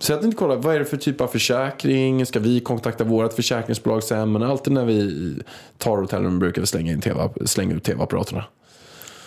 Så 0.00 0.12
jag 0.12 0.20
tänkte 0.20 0.38
kolla, 0.38 0.56
vad 0.56 0.74
är 0.74 0.78
det 0.78 0.84
för 0.84 0.96
typ 0.96 1.20
av 1.20 1.26
försäkring? 1.26 2.26
Ska 2.26 2.40
vi 2.40 2.60
kontakta 2.60 3.04
vårt 3.04 3.32
försäkringsbolag 3.32 4.02
sen? 4.02 4.32
Men 4.32 4.42
alltid 4.42 4.72
när 4.72 4.84
vi 4.84 5.38
tar 5.78 5.98
hotellrum 5.98 6.38
brukar 6.38 6.60
vi 6.62 6.66
slänga, 6.66 6.92
in 6.92 7.00
TV, 7.00 7.28
slänga 7.44 7.74
ut 7.74 7.84
tv-apparaterna. 7.84 8.44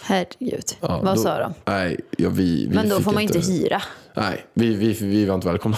Herregud. 0.06 0.64
Ja, 0.82 1.02
Vad 1.04 1.16
då- 1.16 1.22
sa 1.22 1.40
de? 1.40 1.54
Nej, 1.66 2.00
ja, 2.18 2.30
vi, 2.30 2.68
vi 2.68 2.76
Men 2.76 2.90
då 2.90 3.00
får 3.00 3.12
man 3.12 3.24
inte 3.24 3.40
hyra. 3.40 3.82
Nej, 4.14 4.46
vi, 4.54 4.76
vi, 4.76 4.94
vi 4.94 5.26
var 5.26 5.36
inte 5.36 5.48
välkomna. 5.48 5.78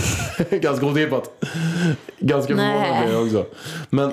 Ganska 0.50 0.86
otippat. 0.86 1.44
Ganska 2.18 2.56
förvånad 2.56 3.02
blev 3.02 3.12
jag 3.14 3.24
också. 3.24 3.46
Men 3.90 4.12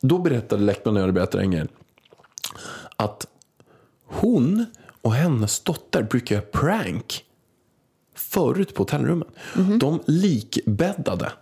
då 0.00 0.18
berättade 0.18 0.62
Läckman 0.62 0.94
när 0.94 1.00
jag 1.00 1.14
berättade 1.14 1.42
en 1.42 1.50
grej. 1.50 1.66
Att 2.96 3.26
hon 4.06 4.66
och 5.02 5.14
hennes 5.14 5.60
dotter 5.60 6.02
brukar 6.02 6.34
göra 6.34 6.44
prank 6.52 7.24
förut 8.14 8.74
på 8.74 8.82
hotellrummen. 8.82 9.28
De 9.80 10.00
likbäddade. 10.06 11.32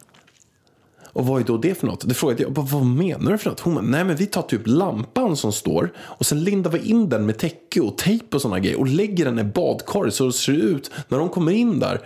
Och 1.16 1.26
vad 1.26 1.40
är 1.40 1.44
då 1.44 1.56
det 1.56 1.74
för 1.74 1.86
något? 1.86 2.08
Det 2.08 2.14
frågade 2.14 2.42
jag, 2.42 2.50
vad 2.50 2.86
menar 2.86 3.32
du 3.32 3.38
för 3.38 3.50
något? 3.50 3.60
Hon 3.60 3.74
bara, 3.74 3.84
nej 3.84 4.04
men 4.04 4.16
vi 4.16 4.26
tar 4.26 4.42
typ 4.42 4.62
lampan 4.64 5.36
som 5.36 5.52
står 5.52 5.92
och 5.98 6.26
sen 6.26 6.44
lindar 6.44 6.70
vi 6.70 6.78
in 6.78 7.08
den 7.08 7.26
med 7.26 7.38
täcke 7.38 7.80
och 7.80 7.98
tejp 7.98 8.36
och 8.36 8.42
sådana 8.42 8.60
grejer 8.60 8.80
och 8.80 8.86
lägger 8.86 9.24
den 9.24 9.38
i 9.38 9.44
badkaret 9.44 10.14
så 10.14 10.26
det 10.26 10.32
ser 10.32 10.52
ut, 10.52 10.90
när 11.08 11.18
de 11.18 11.28
kommer 11.28 11.52
in 11.52 11.80
där, 11.80 12.00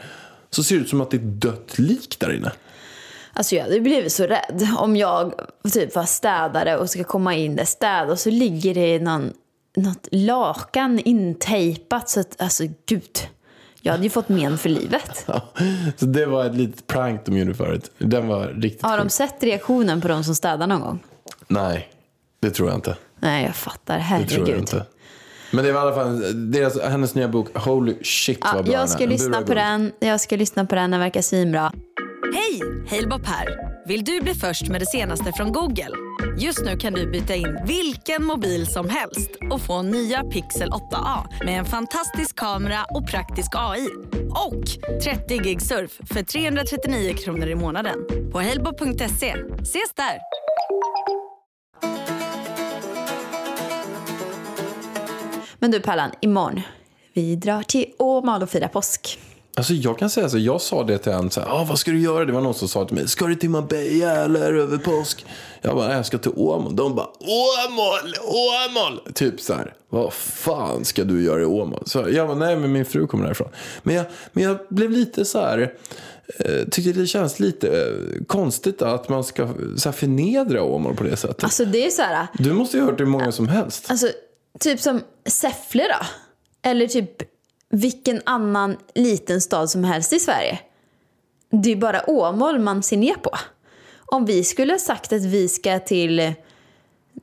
så 0.51 0.63
ser 0.63 0.75
det 0.75 0.81
ut 0.81 0.89
som 0.89 1.01
att 1.01 1.11
det 1.11 1.17
är 1.17 1.19
dött 1.19 1.79
lik 1.79 2.17
där 2.21 2.33
inne. 2.33 2.53
Alltså 3.33 3.55
jag 3.55 3.63
hade 3.63 3.81
blivit 3.81 4.13
så 4.13 4.27
rädd 4.27 4.69
om 4.79 4.97
jag 4.97 5.35
typ 5.73 5.95
var 5.95 6.05
städare 6.05 6.77
och 6.77 6.91
ska 6.91 7.05
komma 7.05 7.35
in 7.35 7.57
där 7.57 7.65
städ 7.65 8.11
och 8.11 8.19
så 8.19 8.31
ligger 8.31 8.75
det 8.75 8.99
någon, 8.99 9.33
något 9.77 10.09
lakan 10.11 10.99
intejpat 10.99 12.09
så 12.09 12.21
att, 12.21 12.43
alltså 12.43 12.65
gud. 12.87 13.29
Jag 13.83 13.93
hade 13.93 14.05
ju 14.05 14.11
fått 14.11 14.29
men 14.29 14.59
för 14.59 14.69
livet. 14.69 15.27
Så 15.97 16.07
det 16.07 16.27
var 16.27 16.45
ett 16.45 16.55
litet 16.55 16.87
prank 16.87 17.27
de 17.27 17.39
gjorde 17.39 17.55
förut. 17.55 17.91
Den 17.99 18.29
var 18.29 18.47
riktigt 18.49 18.83
Har 18.83 18.97
de 18.97 19.03
sjuk. 19.03 19.13
sett 19.13 19.43
reaktionen 19.43 20.01
på 20.01 20.09
de 20.09 20.25
som 20.25 20.35
städar 20.35 20.67
någon 20.67 20.81
gång? 20.81 20.99
Nej, 21.49 21.89
det 22.41 22.51
tror 22.51 22.69
jag 22.69 22.77
inte. 22.79 22.97
Nej, 23.21 23.45
jag 23.45 23.57
fattar. 23.57 23.99
Det 23.99 24.05
tror 24.05 24.21
jag 24.21 24.29
Herregud. 24.47 24.59
inte. 24.61 24.87
Men 25.53 25.65
det 25.65 25.73
var 25.73 25.81
i 25.81 25.83
alla 25.83 25.95
fall 25.95 26.51
deras, 26.51 26.81
hennes 26.83 27.15
nya 27.15 27.29
bok, 27.29 27.59
Holy 27.59 27.95
shit 28.05 28.39
Ja, 28.43 28.51
vad 28.55 28.65
bra 28.65 28.75
jag 28.75 28.89
ska 28.89 29.07
lyssna 29.07 29.43
på 29.43 29.55
den. 29.55 29.93
Jag 30.01 30.21
ska 30.21 30.37
lyssna 30.37 30.65
på 30.67 30.75
den. 30.75 30.91
Den 30.91 31.01
verkar 31.01 31.23
svinbra. 31.23 31.73
Hej! 32.35 32.61
Halebop 32.91 33.27
här. 33.27 33.47
Vill 33.87 34.05
du 34.05 34.21
bli 34.21 34.35
först 34.35 34.69
med 34.69 34.81
det 34.81 34.87
senaste 34.87 35.33
från 35.33 35.53
Google? 35.53 35.91
Just 36.39 36.65
nu 36.65 36.77
kan 36.77 36.93
du 36.93 37.11
byta 37.11 37.35
in 37.35 37.59
vilken 37.67 38.25
mobil 38.25 38.67
som 38.67 38.89
helst 38.89 39.31
och 39.51 39.61
få 39.61 39.83
nya 39.83 40.25
Pixel 40.25 40.69
8A 40.69 41.45
med 41.45 41.59
en 41.59 41.65
fantastisk 41.65 42.39
kamera 42.39 42.85
och 42.95 43.09
praktisk 43.09 43.49
AI. 43.55 43.89
Och 44.31 44.65
30 45.03 45.39
gig 45.39 45.63
surf 45.63 46.01
för 46.13 46.23
339 46.23 47.15
kronor 47.15 47.49
i 47.49 47.55
månaden 47.55 47.99
på 48.33 48.41
halebop.se. 48.41 49.35
Ses 49.63 49.95
där! 49.97 50.19
Men 55.59 55.71
du 55.71 55.81
Pärlan, 55.81 56.11
imorgon. 56.21 56.61
Vi 57.13 57.37
drar 57.37 57.63
till 57.63 57.87
Åmål 57.99 58.43
och 58.43 58.51
firar 58.51 58.69
påsk. 58.69 59.19
Alltså 59.57 59.73
jag 59.75 59.99
kan 59.99 60.11
säga 60.11 60.29
så, 60.29 60.39
jag 60.39 60.61
sa 60.61 60.85
det 60.85 60.99
till 60.99 61.13
en 61.13 61.31
så 61.31 61.41
här, 61.41 61.49
ah, 61.49 61.65
vad 61.69 61.79
ska 61.79 61.91
du 61.91 62.01
göra? 62.01 62.25
Det 62.25 62.33
var 62.33 62.41
någon 62.41 62.55
som 62.55 62.69
sa 62.69 62.85
till 62.85 62.97
mig, 62.97 63.09
ska 63.09 63.27
du 63.27 63.35
till 63.35 63.51
Marbella 63.51 64.11
eller 64.25 64.55
över 64.55 64.79
påsk? 64.79 65.27
Jag 65.63 65.77
bara, 65.77 65.87
"Nej, 65.89 65.97
jag 65.97 66.07
ska 66.07 66.19
till 66.19 66.33
Åmål. 66.37 66.77
De 66.77 66.95
bara, 66.95 67.07
Åmål, 67.21 68.15
Åmål! 68.25 69.13
Typ 69.15 69.41
så 69.41 69.55
här, 69.55 69.75
vad 69.89 70.13
fan 70.13 70.85
ska 70.85 71.05
du 71.05 71.25
göra 71.25 71.41
i 71.43 71.45
Åmål? 71.45 71.83
Så 71.87 72.07
jag 72.11 72.29
bara, 72.29 72.39
nej 72.39 72.57
men 72.57 72.73
min 72.73 72.85
fru 72.85 73.07
kommer 73.07 73.25
därifrån. 73.25 73.49
Men 73.83 73.95
jag, 73.95 74.07
men 74.33 74.45
jag 74.45 74.59
blev 74.71 74.91
lite 74.91 75.25
så 75.25 75.41
här, 75.41 75.75
eh, 76.39 76.65
tyckte 76.71 76.93
det 77.01 77.07
känns 77.07 77.41
lite 77.41 77.69
eh, 77.69 78.25
konstigt 78.27 78.83
att 78.83 79.09
man 79.09 79.25
ska 79.25 79.49
så 79.77 79.89
här, 79.89 79.93
förnedra 79.93 80.63
Åmål 80.63 80.97
på 80.97 81.05
det 81.05 81.17
sättet. 81.17 81.45
Alltså 81.45 81.65
det 81.65 81.87
är 81.87 81.91
så 81.91 82.03
här, 82.03 82.27
Du 82.39 82.53
måste 82.53 82.77
ju 82.77 82.83
ha 82.83 82.91
hört 82.91 82.99
det 82.99 83.07
många 83.07 83.33
som 83.33 83.49
helst. 83.49 83.87
alltså 83.91 84.09
typ 84.61 84.81
som 84.81 85.01
Säffle 85.29 85.83
då. 85.83 86.07
Eller 86.71 86.87
typ 86.87 87.11
vilken 87.71 88.21
annan 88.27 88.77
liten 88.95 89.41
stad 89.41 89.71
som 89.71 89.85
helst 89.85 90.13
i 90.13 90.19
Sverige. 90.19 90.59
Det 91.51 91.73
är 91.73 91.77
bara 91.77 92.11
Åmål 92.11 92.59
man 92.59 92.83
ser 92.83 92.97
ner 92.97 93.15
på. 93.15 93.31
Om 94.07 94.25
vi 94.25 94.45
skulle 94.45 94.73
ha 94.73 94.79
sagt 94.79 95.13
att 95.13 95.25
vi 95.25 95.49
ska 95.49 95.79
till 95.79 96.33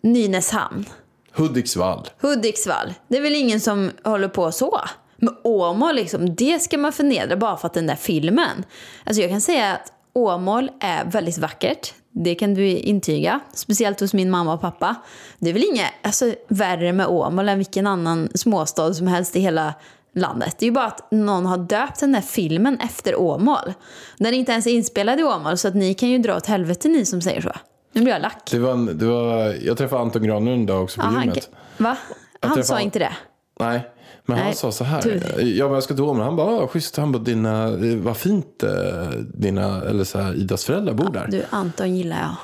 Nynäshamn, 0.02 0.86
Hudiksvall. 1.32 2.10
Hudiksvall, 2.22 2.94
det 3.08 3.18
är 3.18 3.22
väl 3.22 3.36
ingen 3.36 3.60
som 3.60 3.92
håller 4.04 4.28
på 4.28 4.52
så. 4.52 4.82
Men 5.18 5.36
Åmål, 5.44 5.96
liksom, 5.96 6.36
det 6.36 6.60
ska 6.60 6.78
man 6.78 6.94
förnedra 6.94 7.38
bara 7.38 7.58
för 7.58 7.68
att 7.68 7.74
den 7.74 7.88
där 7.88 7.96
filmen. 7.96 8.66
Alltså 9.04 9.22
jag 9.22 9.32
kan 9.32 9.42
säga 9.42 9.74
att 9.74 9.94
Åmål 10.14 10.72
är 10.80 11.06
väldigt 11.06 11.38
vackert. 11.38 11.94
Det 12.12 12.36
kan 12.36 12.54
du 12.54 12.68
intyga. 12.68 13.40
Speciellt 13.54 14.00
hos 14.00 14.14
min 14.14 14.30
mamma 14.30 14.54
och 14.54 14.62
pappa. 14.62 14.96
Det 15.40 15.50
är 15.50 15.54
väl 15.54 15.64
inget 15.64 15.92
alltså, 16.02 16.34
värre 16.48 16.94
med 16.94 17.08
Åmål 17.08 17.50
än 17.50 17.58
vilken 17.58 17.88
annan 17.88 18.30
småstad 18.36 18.94
som 18.94 19.08
helst 19.08 19.36
i 19.36 19.40
hela 19.40 19.74
landet. 20.18 20.56
Det 20.60 20.66
är 20.66 20.68
ju 20.68 20.74
bara 20.74 20.86
att 20.86 21.12
någon 21.12 21.46
har 21.46 21.58
döpt 21.58 22.00
den 22.00 22.12
där 22.12 22.22
filmen 22.22 22.80
efter 22.80 23.16
Åmål. 23.20 23.74
Den 24.18 24.28
är 24.34 24.38
inte 24.38 24.52
ens 24.52 24.68
inspelad 24.68 25.20
i 25.20 25.24
Åmål 25.24 25.58
så 25.58 25.68
att 25.68 25.76
ni 25.76 25.94
kan 25.94 26.10
ju 26.10 26.18
dra 26.18 26.36
åt 26.38 26.46
helvete 26.46 26.88
ni 26.88 27.06
som 27.06 27.22
säger 27.22 27.42
så. 27.42 27.52
Nu 27.94 28.02
blir 28.02 28.14
jag 28.14 28.22
lack. 28.22 28.52
Det 28.52 28.60
var, 28.60 28.72
en- 28.72 28.98
det 28.98 29.06
var, 29.06 29.56
jag 29.66 29.78
träffade 29.78 30.02
Anton 30.02 30.24
Granlund 30.24 30.72
också 30.72 31.02
på 31.02 31.08
Ja, 31.08 31.12
han, 31.12 31.22
gymmet. 31.24 31.50
va? 31.78 31.98
Han 32.42 32.50
träffade- 32.52 32.64
sa 32.64 32.80
inte 32.80 33.00
det. 33.00 33.12
Nej, 33.60 33.88
men 34.26 34.38
han 34.38 34.46
Nej, 34.46 34.56
sa 34.56 34.72
så 34.72 34.84
här. 34.84 35.02
tur. 35.02 35.24
Ja, 35.40 35.66
men 35.66 35.74
jag 35.74 35.84
ska 35.84 35.94
till 35.94 36.04
Åmål. 36.04 36.24
Han 36.26 36.36
bara, 36.36 36.48
ah, 36.48 36.68
schysst. 36.68 36.98
Han 36.98 37.12
bara, 37.12 37.24
dina, 37.24 37.72
vad 37.98 38.18
fint 38.18 38.64
eh, 38.64 39.10
dina, 39.34 39.82
eller 39.82 40.04
så 40.04 40.20
här, 40.20 40.34
Idas 40.36 40.66
föräldrar 40.66 40.94
bor 40.94 41.10
där. 41.10 41.28
Du, 41.32 41.44
Anton 41.50 41.96
gillar 41.98 42.18
jag. 42.18 42.36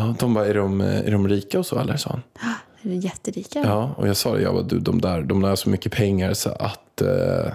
Ja, 0.00 0.14
de 0.18 0.34
bara, 0.34 0.46
är 0.46 0.54
de, 0.54 0.80
är 0.80 1.10
de 1.12 1.28
rika 1.28 1.58
och 1.58 1.66
så 1.66 1.78
eller? 1.78 1.96
sa 1.96 2.10
han. 2.10 2.50
Är 2.82 2.88
du 2.88 2.94
jätterika? 2.96 3.58
Ja, 3.64 3.94
och 3.96 4.08
jag 4.08 4.16
sa 4.16 4.34
det, 4.34 4.42
jag 4.42 4.54
bara, 4.54 4.62
du, 4.62 4.78
de 4.78 5.00
där, 5.00 5.22
de 5.22 5.42
där 5.42 5.48
har 5.48 5.56
så 5.56 5.70
mycket 5.70 5.92
pengar 5.92 6.34
så 6.34 6.50
att, 6.50 6.80
eh, 7.00 7.52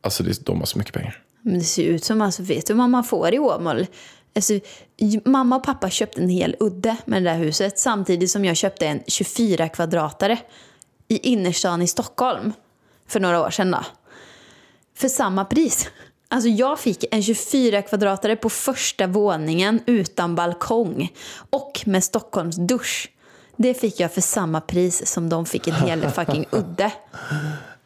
alltså 0.00 0.22
det, 0.22 0.46
de 0.46 0.58
har 0.58 0.66
så 0.66 0.78
mycket 0.78 0.94
pengar. 0.94 1.22
Men 1.42 1.54
det 1.54 1.64
ser 1.64 1.84
ut 1.84 2.04
som, 2.04 2.20
alltså, 2.20 2.42
vet 2.42 2.66
du 2.66 2.74
vad 2.74 2.90
man 2.90 3.04
får 3.04 3.34
i 3.34 3.38
Åmål? 3.38 3.86
Alltså, 4.34 4.60
mamma 5.24 5.56
och 5.56 5.64
pappa 5.64 5.90
köpte 5.90 6.20
en 6.20 6.28
hel 6.28 6.56
udde 6.60 6.96
med 7.04 7.22
det 7.22 7.30
där 7.30 7.38
huset 7.38 7.78
samtidigt 7.78 8.30
som 8.30 8.44
jag 8.44 8.56
köpte 8.56 8.86
en 8.86 9.02
24 9.06 9.68
kvadratare 9.68 10.38
i 11.08 11.18
innerstan 11.18 11.82
i 11.82 11.86
Stockholm 11.86 12.52
för 13.06 13.20
några 13.20 13.42
år 13.42 13.50
sedan. 13.50 13.70
Då. 13.70 13.84
För 14.94 15.08
samma 15.08 15.44
pris. 15.44 15.88
Alltså 16.28 16.48
jag 16.48 16.78
fick 16.78 17.04
en 17.10 17.22
24 17.22 17.82
kvadratare 17.82 18.36
på 18.36 18.50
första 18.50 19.06
våningen 19.06 19.80
utan 19.86 20.34
balkong 20.34 21.12
och 21.50 21.82
med 21.86 22.04
Stockholms 22.04 22.56
dusch. 22.56 23.10
Det 23.56 23.74
fick 23.74 24.00
jag 24.00 24.12
för 24.12 24.20
samma 24.20 24.60
pris 24.60 25.06
som 25.06 25.28
de 25.28 25.46
fick 25.46 25.68
en 25.68 25.74
hel 25.74 26.10
fucking 26.10 26.46
udde. 26.50 26.92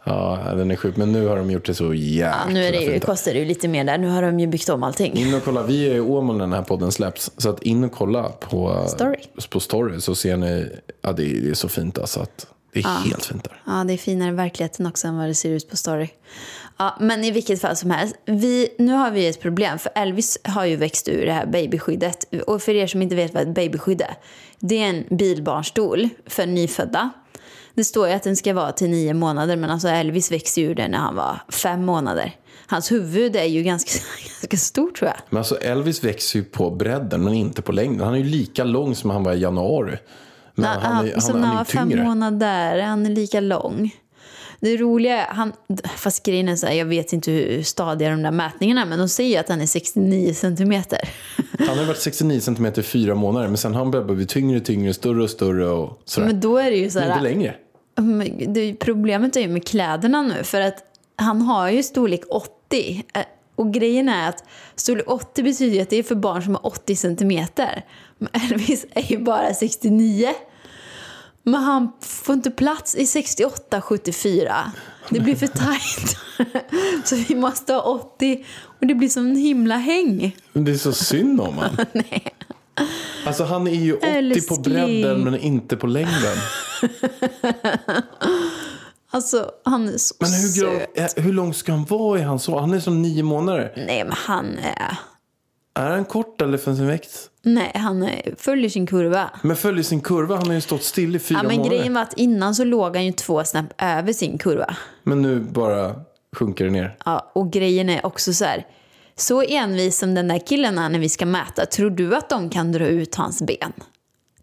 Ja, 0.09 0.53
den 0.57 0.71
är 0.71 0.77
sjuk. 0.77 0.97
Men 0.97 1.13
nu 1.13 1.27
har 1.27 1.37
de 1.37 1.51
gjort 1.51 1.67
det 1.67 1.75
så 1.75 1.95
jäkla 1.95 2.41
Ja, 2.47 2.53
nu 2.53 2.65
är 2.65 2.73
det 2.73 2.79
ju, 2.79 2.91
fint. 2.93 3.05
kostar 3.05 3.33
det 3.33 3.39
ju 3.39 3.45
lite 3.45 3.69
mer 3.69 3.85
där. 3.85 3.99
Nu 3.99 4.09
har 4.09 4.23
de 4.23 4.41
ju 4.41 4.47
byggt 4.47 4.69
om 4.69 4.83
allting. 4.83 5.17
In 5.17 5.35
och 5.35 5.45
kolla, 5.45 5.63
vi 5.63 5.91
är 5.91 5.95
i 5.95 6.01
Åmål 6.01 6.37
när 6.37 6.45
den 6.45 6.53
här 6.53 6.63
podden 6.63 6.93
släpps. 6.93 7.31
Så 7.37 7.51
att 7.51 7.63
in 7.63 7.85
och 7.85 7.93
kolla 7.93 8.23
på 8.29 8.85
Story. 8.89 9.19
på 9.51 9.61
story 9.61 10.01
så 10.01 10.15
ser 10.15 10.37
ni, 10.37 10.69
ja 11.03 11.13
det 11.13 11.23
är, 11.23 11.41
det 11.41 11.51
är 11.51 11.55
så 11.55 11.69
fint 11.69 11.99
alltså. 11.99 12.21
Att 12.21 12.47
det 12.73 12.81
är 12.81 13.05
helt 13.05 13.25
fint 13.25 13.45
där. 13.45 13.63
Ja, 13.67 13.85
det 13.85 13.93
är 13.93 13.97
finare 13.97 14.29
i 14.29 14.33
verkligheten 14.33 14.87
också 14.87 15.09
än 15.09 15.17
vad 15.19 15.27
det 15.29 15.35
ser 15.35 15.51
ut 15.51 15.71
på 15.71 15.77
story. 15.77 16.09
Ja, 16.79 16.97
men 17.01 17.25
i 17.25 17.31
vilket 17.31 17.61
fall 17.61 17.77
som 17.77 17.91
helst, 17.91 18.15
vi, 18.25 18.69
nu 18.79 18.93
har 18.93 19.11
vi 19.11 19.27
ett 19.29 19.41
problem. 19.41 19.79
För 19.79 19.93
Elvis 19.95 20.39
har 20.45 20.65
ju 20.65 20.77
växt 20.77 21.09
ur 21.09 21.27
det 21.27 21.33
här 21.33 21.47
babyskyddet. 21.47 22.35
Och 22.47 22.63
för 22.63 22.75
er 22.75 22.87
som 22.87 23.03
inte 23.03 23.15
vet 23.15 23.35
vad 23.35 23.43
ett 23.43 23.55
babyskydd 23.55 24.01
är. 24.01 24.15
Det 24.59 24.83
är 24.83 24.89
en 24.89 25.05
bilbarnstol 25.17 26.09
för 26.27 26.47
nyfödda. 26.47 27.11
Det 27.77 27.85
står 27.85 28.09
ju 28.09 28.15
att 28.15 28.23
den 28.23 28.37
ska 28.37 28.55
vara 28.55 28.73
till 28.73 28.91
nio 28.91 29.15
månader, 29.15 29.57
men 29.57 29.71
alltså 29.71 29.89
Elvis 29.89 30.33
växte 30.33 30.61
ur 30.61 30.75
den 30.75 30.91
när 30.91 30.99
han 30.99 31.17
var 31.17 31.41
fem 31.49 31.85
månader. 31.85 32.33
Hans 32.67 32.93
huvud 32.93 33.37
är 33.37 33.45
ju 33.45 33.63
ganska, 33.63 33.91
ganska 34.41 34.57
stort 34.57 34.97
tror 34.97 35.09
jag. 35.09 35.17
Men 35.31 35.39
alltså 35.39 35.57
Elvis 35.57 36.05
växer 36.05 36.39
ju 36.39 36.45
på 36.45 36.71
bredden 36.71 37.25
men 37.25 37.35
inte 37.35 37.63
på 37.63 37.73
längden. 37.73 38.07
Han 38.07 38.15
är 38.15 38.19
ju 38.19 38.25
lika 38.25 38.65
lång 38.65 38.95
som 38.95 39.11
han 39.11 39.23
var 39.23 39.33
i 39.33 39.39
januari. 39.39 39.99
Men 40.55 40.63
När 40.63 40.81
han, 40.81 41.07
är, 41.07 41.13
han, 41.13 41.21
som 41.21 41.33
han, 41.33 41.41
när 41.41 41.49
är 41.49 41.49
han 41.49 41.57
var 41.57 41.65
fem 41.65 42.05
månader, 42.05 42.83
han 42.83 43.07
är 43.07 43.11
lika 43.11 43.41
lång. 43.41 43.95
Det 44.61 44.77
roliga 44.77 45.27
är, 45.27 45.35
han, 45.35 45.53
fast 45.97 46.27
grejen 46.27 46.49
är 46.49 46.57
så 46.57 46.67
här, 46.67 46.75
jag 46.75 46.87
vet 46.87 47.13
inte 47.13 47.31
hur 47.31 47.63
stadiga 47.63 48.11
de 48.11 48.23
där 48.23 48.31
mätningarna 48.31 48.83
är, 48.83 48.87
men 48.87 48.99
de 48.99 49.09
säger 49.09 49.41
att 49.41 49.49
han 49.49 49.61
är 49.61 49.67
69 49.67 50.35
centimeter. 50.35 50.99
Han 51.59 51.79
har 51.79 51.85
varit 51.85 51.99
69 51.99 52.41
cm 52.41 52.67
i 52.67 52.83
fyra 52.83 53.15
månader 53.15 53.49
men 53.49 53.57
sen 53.57 53.75
har 53.75 53.79
han 53.79 53.91
börjat 53.91 54.07
bli 54.07 54.27
tyngre 54.27 54.57
och 54.57 54.65
tyngre, 54.65 54.95
större 54.95 55.23
och 55.23 55.31
större 55.31 55.69
och 55.69 56.03
sådär. 56.05 56.27
Men 56.27 56.41
då 56.41 56.59
är 56.59 56.71
det 56.71 56.77
ju 56.77 56.91
så 56.91 56.99
Men 56.99 57.09
inte 57.09 57.15
här, 57.17 57.23
längre. 57.23 57.55
Men 57.97 58.53
det, 58.55 58.75
problemet 58.75 59.37
är 59.37 59.41
ju 59.41 59.49
med 59.49 59.67
kläderna 59.67 60.23
nu, 60.23 60.45
för 60.45 60.61
att 60.61 60.77
han 61.17 61.43
har 61.43 61.69
ju 61.71 61.83
storlek 61.83 62.21
80. 62.31 63.05
Eh, 63.15 63.23
Och 63.55 63.73
grejen 63.73 64.09
är 64.09 64.29
att 64.29 64.45
storlek 64.77 65.11
80 65.11 65.43
betyder 65.43 65.83
att 65.83 65.91
det 65.91 65.97
är 65.97 66.03
för 66.03 66.15
barn 66.15 66.43
som 66.43 66.55
har 66.55 66.67
80 66.67 66.97
centimeter. 66.97 67.85
Men 68.19 68.29
Elvis 68.33 68.87
är 68.91 69.03
ju 69.13 69.19
bara 69.19 69.55
69. 69.55 70.29
Men 71.43 71.55
han 71.63 71.93
får 72.01 72.35
inte 72.35 72.51
plats 72.51 72.95
i 72.95 73.05
68-74. 73.05 74.53
Det 75.11 75.21
blir 75.21 75.37
för 75.37 75.47
tajt. 75.47 76.17
Så 77.05 77.17
vi 77.29 77.35
måste 77.35 77.73
ha 77.73 77.81
80 77.81 78.45
och 78.81 78.87
det 78.87 78.95
blir 78.95 79.09
som 79.09 79.27
en 79.31 79.37
himla 79.37 79.77
häng. 79.77 80.37
Men 80.53 80.65
det 80.65 80.73
är 80.73 80.77
så 80.77 80.93
synd 80.93 81.41
om 81.41 81.59
han. 81.59 81.77
Nej. 81.93 82.27
Alltså 83.27 83.45
han 83.45 83.67
är 83.67 83.73
ju 83.75 83.93
80 83.95 84.01
på 84.01 84.07
Älskling. 84.19 84.63
bredden 84.63 85.25
men 85.25 85.39
inte 85.39 85.77
på 85.77 85.87
längden. 85.87 86.37
Alltså, 89.11 89.51
han 89.65 89.89
är 89.89 89.99
så 89.99 90.15
Men 90.21 90.31
hur, 90.33 90.49
söt. 90.49 90.65
grå- 90.97 91.03
eh, 91.19 91.25
hur 91.25 91.33
lång 91.33 91.55
ska 91.55 91.73
han 91.73 91.85
vara 91.85 92.19
i 92.19 92.23
hans 92.23 92.43
så? 92.45 92.59
Han 92.59 92.75
är 92.75 92.81
som 92.81 93.03
nio 93.03 93.23
månader. 93.23 93.73
Nej, 93.87 94.05
men 94.05 94.13
han 94.17 94.59
är... 94.59 94.97
Är 95.75 95.91
han 95.91 96.05
kort 96.05 96.41
eller 96.43 96.59
för 96.59 96.75
sin 96.75 96.87
växt? 96.87 97.31
Nej, 97.43 97.73
han 97.75 98.03
är, 98.03 98.35
följer 98.39 98.71
sin 98.71 98.87
kurva. 98.87 99.31
Men 99.43 99.57
följer 99.57 99.83
sin 99.83 100.01
kurva. 100.01 100.37
Han 100.37 100.47
har 100.47 100.55
ju 100.55 100.61
stått 100.61 100.83
still 100.83 101.17
i 101.17 101.19
fyra 101.19 101.39
Ja, 101.43 101.49
men 101.49 101.57
månader. 101.57 101.77
grejen 101.77 101.95
var 101.95 102.03
att 102.03 102.13
innan 102.13 102.55
så 102.55 102.65
låg 102.65 102.97
han 102.97 103.05
ju 103.07 103.13
två 103.13 103.45
snäpp 103.45 103.67
över 103.83 104.13
sin 104.13 104.39
kurva. 104.39 104.77
Men 105.03 105.23
nu 105.23 105.41
bara 105.41 105.95
sjunker 106.37 106.65
det 106.65 106.71
ner. 106.71 106.97
Ja, 107.05 107.31
och 107.35 107.53
grejen 107.53 107.89
är 107.91 108.07
också 108.07 108.33
så 108.35 108.45
här. 108.45 108.67
Så 109.17 109.43
envis 109.43 109.99
som 109.99 110.15
den 110.15 110.29
där 110.29 110.47
killen 110.47 110.79
är 110.79 110.89
när 110.89 110.99
vi 110.99 111.09
ska 111.09 111.27
mäta, 111.27 111.67
tror 111.67 111.91
du 111.91 112.17
att 112.17 112.29
de 112.29 112.51
kan 112.51 112.73
dra 112.73 112.87
ut 112.87 113.15
hans 113.15 113.43
ben? 113.43 113.73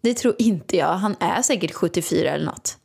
Det 0.04 0.14
tror 0.14 0.36
inte 0.38 0.78
jag. 0.78 0.94
Han 0.94 1.16
är 1.20 1.42
säkert 1.42 1.74
74 1.74 2.30
eller 2.30 2.46
något. 2.46 2.78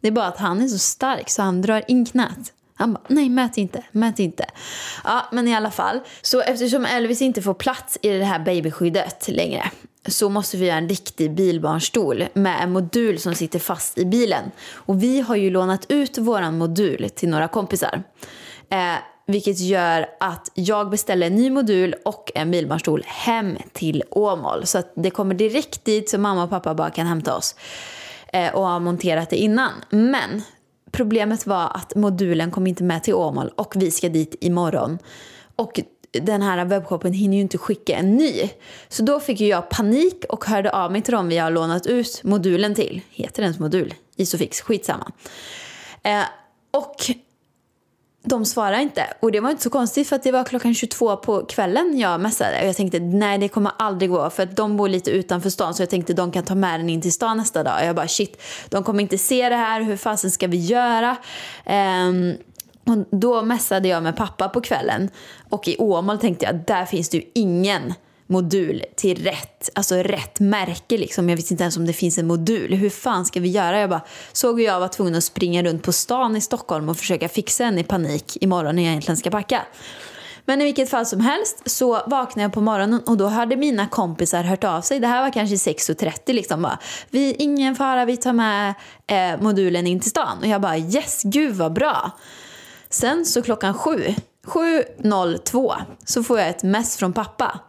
Det 0.00 0.08
är 0.08 0.12
bara 0.12 0.26
att 0.26 0.38
han 0.38 0.60
är 0.60 0.68
så 0.68 0.78
stark 0.78 1.30
så 1.30 1.42
han 1.42 1.62
drar 1.62 1.84
in 1.88 2.06
knät. 2.06 2.52
Han 2.74 2.92
bara, 2.92 3.02
nej 3.08 3.28
mät 3.28 3.58
inte, 3.58 3.84
mät 3.92 4.18
inte. 4.18 4.44
Ja, 5.04 5.26
men 5.32 5.48
i 5.48 5.54
alla 5.54 5.70
fall. 5.70 6.00
Så 6.22 6.40
eftersom 6.40 6.84
Elvis 6.84 7.22
inte 7.22 7.42
får 7.42 7.54
plats 7.54 7.98
i 8.02 8.08
det 8.08 8.24
här 8.24 8.38
babyskyddet 8.38 9.28
längre 9.28 9.70
så 10.08 10.28
måste 10.28 10.56
vi 10.56 10.66
göra 10.66 10.78
en 10.78 10.88
riktig 10.88 11.34
bilbarnstol 11.34 12.24
med 12.32 12.62
en 12.62 12.72
modul 12.72 13.18
som 13.18 13.34
sitter 13.34 13.58
fast 13.58 13.98
i 13.98 14.04
bilen. 14.04 14.50
Och 14.72 15.02
vi 15.02 15.20
har 15.20 15.36
ju 15.36 15.50
lånat 15.50 15.86
ut 15.88 16.18
våran 16.18 16.58
modul 16.58 17.10
till 17.14 17.28
några 17.28 17.48
kompisar. 17.48 18.02
Eh, 18.70 18.94
vilket 19.30 19.60
gör 19.60 20.06
att 20.20 20.50
jag 20.54 20.90
beställer 20.90 21.26
en 21.26 21.34
ny 21.34 21.50
modul 21.50 21.94
och 22.04 22.32
en 22.34 22.50
bilbarnstol 22.50 23.02
hem 23.06 23.56
till 23.72 24.02
Åmål. 24.10 24.66
Så 24.66 24.78
att 24.78 24.92
det 24.94 25.10
kommer 25.10 25.34
direkt 25.34 25.84
dit 25.84 26.10
så 26.10 26.18
mamma 26.18 26.44
och 26.44 26.50
pappa 26.50 26.74
bara 26.74 26.90
kan 26.90 27.06
hämta 27.06 27.36
oss. 27.36 27.54
Eh, 28.32 28.54
och 28.54 28.66
har 28.66 28.80
monterat 28.80 29.30
det 29.30 29.36
innan. 29.36 29.72
Men 29.90 30.42
problemet 30.90 31.46
var 31.46 31.70
att 31.74 31.94
modulen 31.94 32.50
kom 32.50 32.66
inte 32.66 32.84
med 32.84 33.02
till 33.02 33.14
Åmål 33.14 33.52
och 33.56 33.74
vi 33.76 33.90
ska 33.90 34.08
dit 34.08 34.34
imorgon. 34.40 34.98
Och 35.56 35.80
den 36.12 36.42
här 36.42 36.64
webbshoppen 36.64 37.12
hinner 37.12 37.36
ju 37.36 37.40
inte 37.40 37.58
skicka 37.58 37.96
en 37.96 38.16
ny. 38.16 38.50
Så 38.88 39.02
då 39.02 39.20
fick 39.20 39.40
jag 39.40 39.70
panik 39.70 40.24
och 40.28 40.44
hörde 40.44 40.72
av 40.72 40.92
mig 40.92 41.02
till 41.02 41.12
dem 41.12 41.28
vi 41.28 41.38
har 41.38 41.50
lånat 41.50 41.86
ut 41.86 42.20
modulen 42.24 42.74
till. 42.74 43.00
Heter 43.10 43.36
den 43.36 43.44
ens 43.44 43.58
modul? 43.58 43.94
Isofix, 44.16 44.60
skitsamma. 44.60 45.12
Eh, 46.02 46.22
och 46.70 46.96
de 48.22 48.44
svarar 48.44 48.78
inte. 48.78 49.06
Och 49.20 49.32
det 49.32 49.40
var 49.40 49.50
inte 49.50 49.62
så 49.62 49.70
konstigt 49.70 50.08
för 50.08 50.16
att 50.16 50.22
det 50.22 50.32
var 50.32 50.44
klockan 50.44 50.74
22 50.74 51.16
på 51.16 51.44
kvällen 51.44 51.98
jag 51.98 52.20
messade. 52.20 52.60
Och 52.60 52.68
jag 52.68 52.76
tänkte 52.76 53.00
nej 53.00 53.38
det 53.38 53.48
kommer 53.48 53.72
aldrig 53.78 54.10
gå 54.10 54.30
för 54.30 54.42
att 54.42 54.56
de 54.56 54.76
bor 54.76 54.88
lite 54.88 55.10
utanför 55.10 55.50
stan 55.50 55.74
så 55.74 55.82
jag 55.82 55.90
tänkte 55.90 56.14
de 56.14 56.32
kan 56.32 56.44
ta 56.44 56.54
med 56.54 56.80
den 56.80 56.90
in 56.90 57.02
till 57.02 57.12
stan 57.12 57.36
nästa 57.36 57.62
dag. 57.62 57.80
Och 57.80 57.86
jag 57.86 57.96
bara 57.96 58.08
shit, 58.08 58.42
de 58.68 58.84
kommer 58.84 59.02
inte 59.02 59.18
se 59.18 59.48
det 59.48 59.56
här, 59.56 59.82
hur 59.82 59.96
fasen 59.96 60.30
ska 60.30 60.46
vi 60.46 60.56
göra? 60.56 61.16
Um, 61.66 62.36
och 62.84 63.18
då 63.18 63.42
messade 63.42 63.88
jag 63.88 64.02
med 64.02 64.16
pappa 64.16 64.48
på 64.48 64.60
kvällen 64.60 65.10
och 65.50 65.68
i 65.68 65.76
Åmål 65.78 66.18
tänkte 66.18 66.46
jag 66.46 66.54
där 66.66 66.84
finns 66.84 67.08
det 67.08 67.16
ju 67.16 67.24
ingen 67.34 67.94
modul 68.30 68.84
till 68.96 69.24
rätt, 69.24 69.70
alltså 69.74 69.94
rätt 69.94 70.40
märke 70.40 70.98
liksom. 70.98 71.28
Jag 71.28 71.36
visste 71.36 71.54
inte 71.54 71.64
ens 71.64 71.76
om 71.76 71.86
det 71.86 71.92
finns 71.92 72.18
en 72.18 72.26
modul. 72.26 72.74
Hur 72.74 72.90
fan 72.90 73.26
ska 73.26 73.40
vi 73.40 73.48
göra? 73.48 73.80
Jag 73.80 73.90
bara 73.90 74.02
såg 74.32 74.60
hur 74.60 74.66
jag 74.66 74.80
var 74.80 74.88
tvungen 74.88 75.14
att 75.14 75.24
springa 75.24 75.62
runt 75.62 75.82
på 75.82 75.92
stan 75.92 76.36
i 76.36 76.40
Stockholm 76.40 76.88
och 76.88 76.96
försöka 76.96 77.28
fixa 77.28 77.64
en 77.64 77.78
i 77.78 77.84
panik 77.84 78.36
imorgon 78.40 78.76
när 78.76 78.82
jag 78.82 78.90
egentligen 78.90 79.16
ska 79.16 79.30
packa. 79.30 79.62
Men 80.44 80.60
i 80.60 80.64
vilket 80.64 80.90
fall 80.90 81.06
som 81.06 81.20
helst 81.20 81.62
så 81.70 81.92
vaknade 81.92 82.42
jag 82.42 82.52
på 82.52 82.60
morgonen 82.60 83.00
och 83.06 83.16
då 83.16 83.26
hade 83.26 83.56
mina 83.56 83.86
kompisar 83.86 84.42
hört 84.42 84.64
av 84.64 84.80
sig. 84.80 85.00
Det 85.00 85.06
här 85.06 85.22
var 85.22 85.32
kanske 85.32 85.56
6.30 85.56 86.32
liksom. 86.32 86.62
Bara, 86.62 86.78
vi, 87.10 87.34
ingen 87.34 87.76
fara, 87.76 88.04
vi 88.04 88.16
tar 88.16 88.32
med 88.32 88.74
eh, 89.06 89.40
modulen 89.40 89.86
in 89.86 90.00
till 90.00 90.10
stan. 90.10 90.38
Och 90.38 90.46
jag 90.46 90.60
bara 90.60 90.78
yes, 90.78 91.22
gud 91.24 91.54
vad 91.54 91.72
bra. 91.72 92.10
Sen 92.90 93.26
så 93.26 93.42
klockan 93.42 93.74
sju, 93.74 94.14
7.02 94.46 95.74
så 96.04 96.22
får 96.22 96.38
jag 96.38 96.48
ett 96.48 96.62
mess 96.62 96.96
från 96.96 97.12
pappa. 97.12 97.60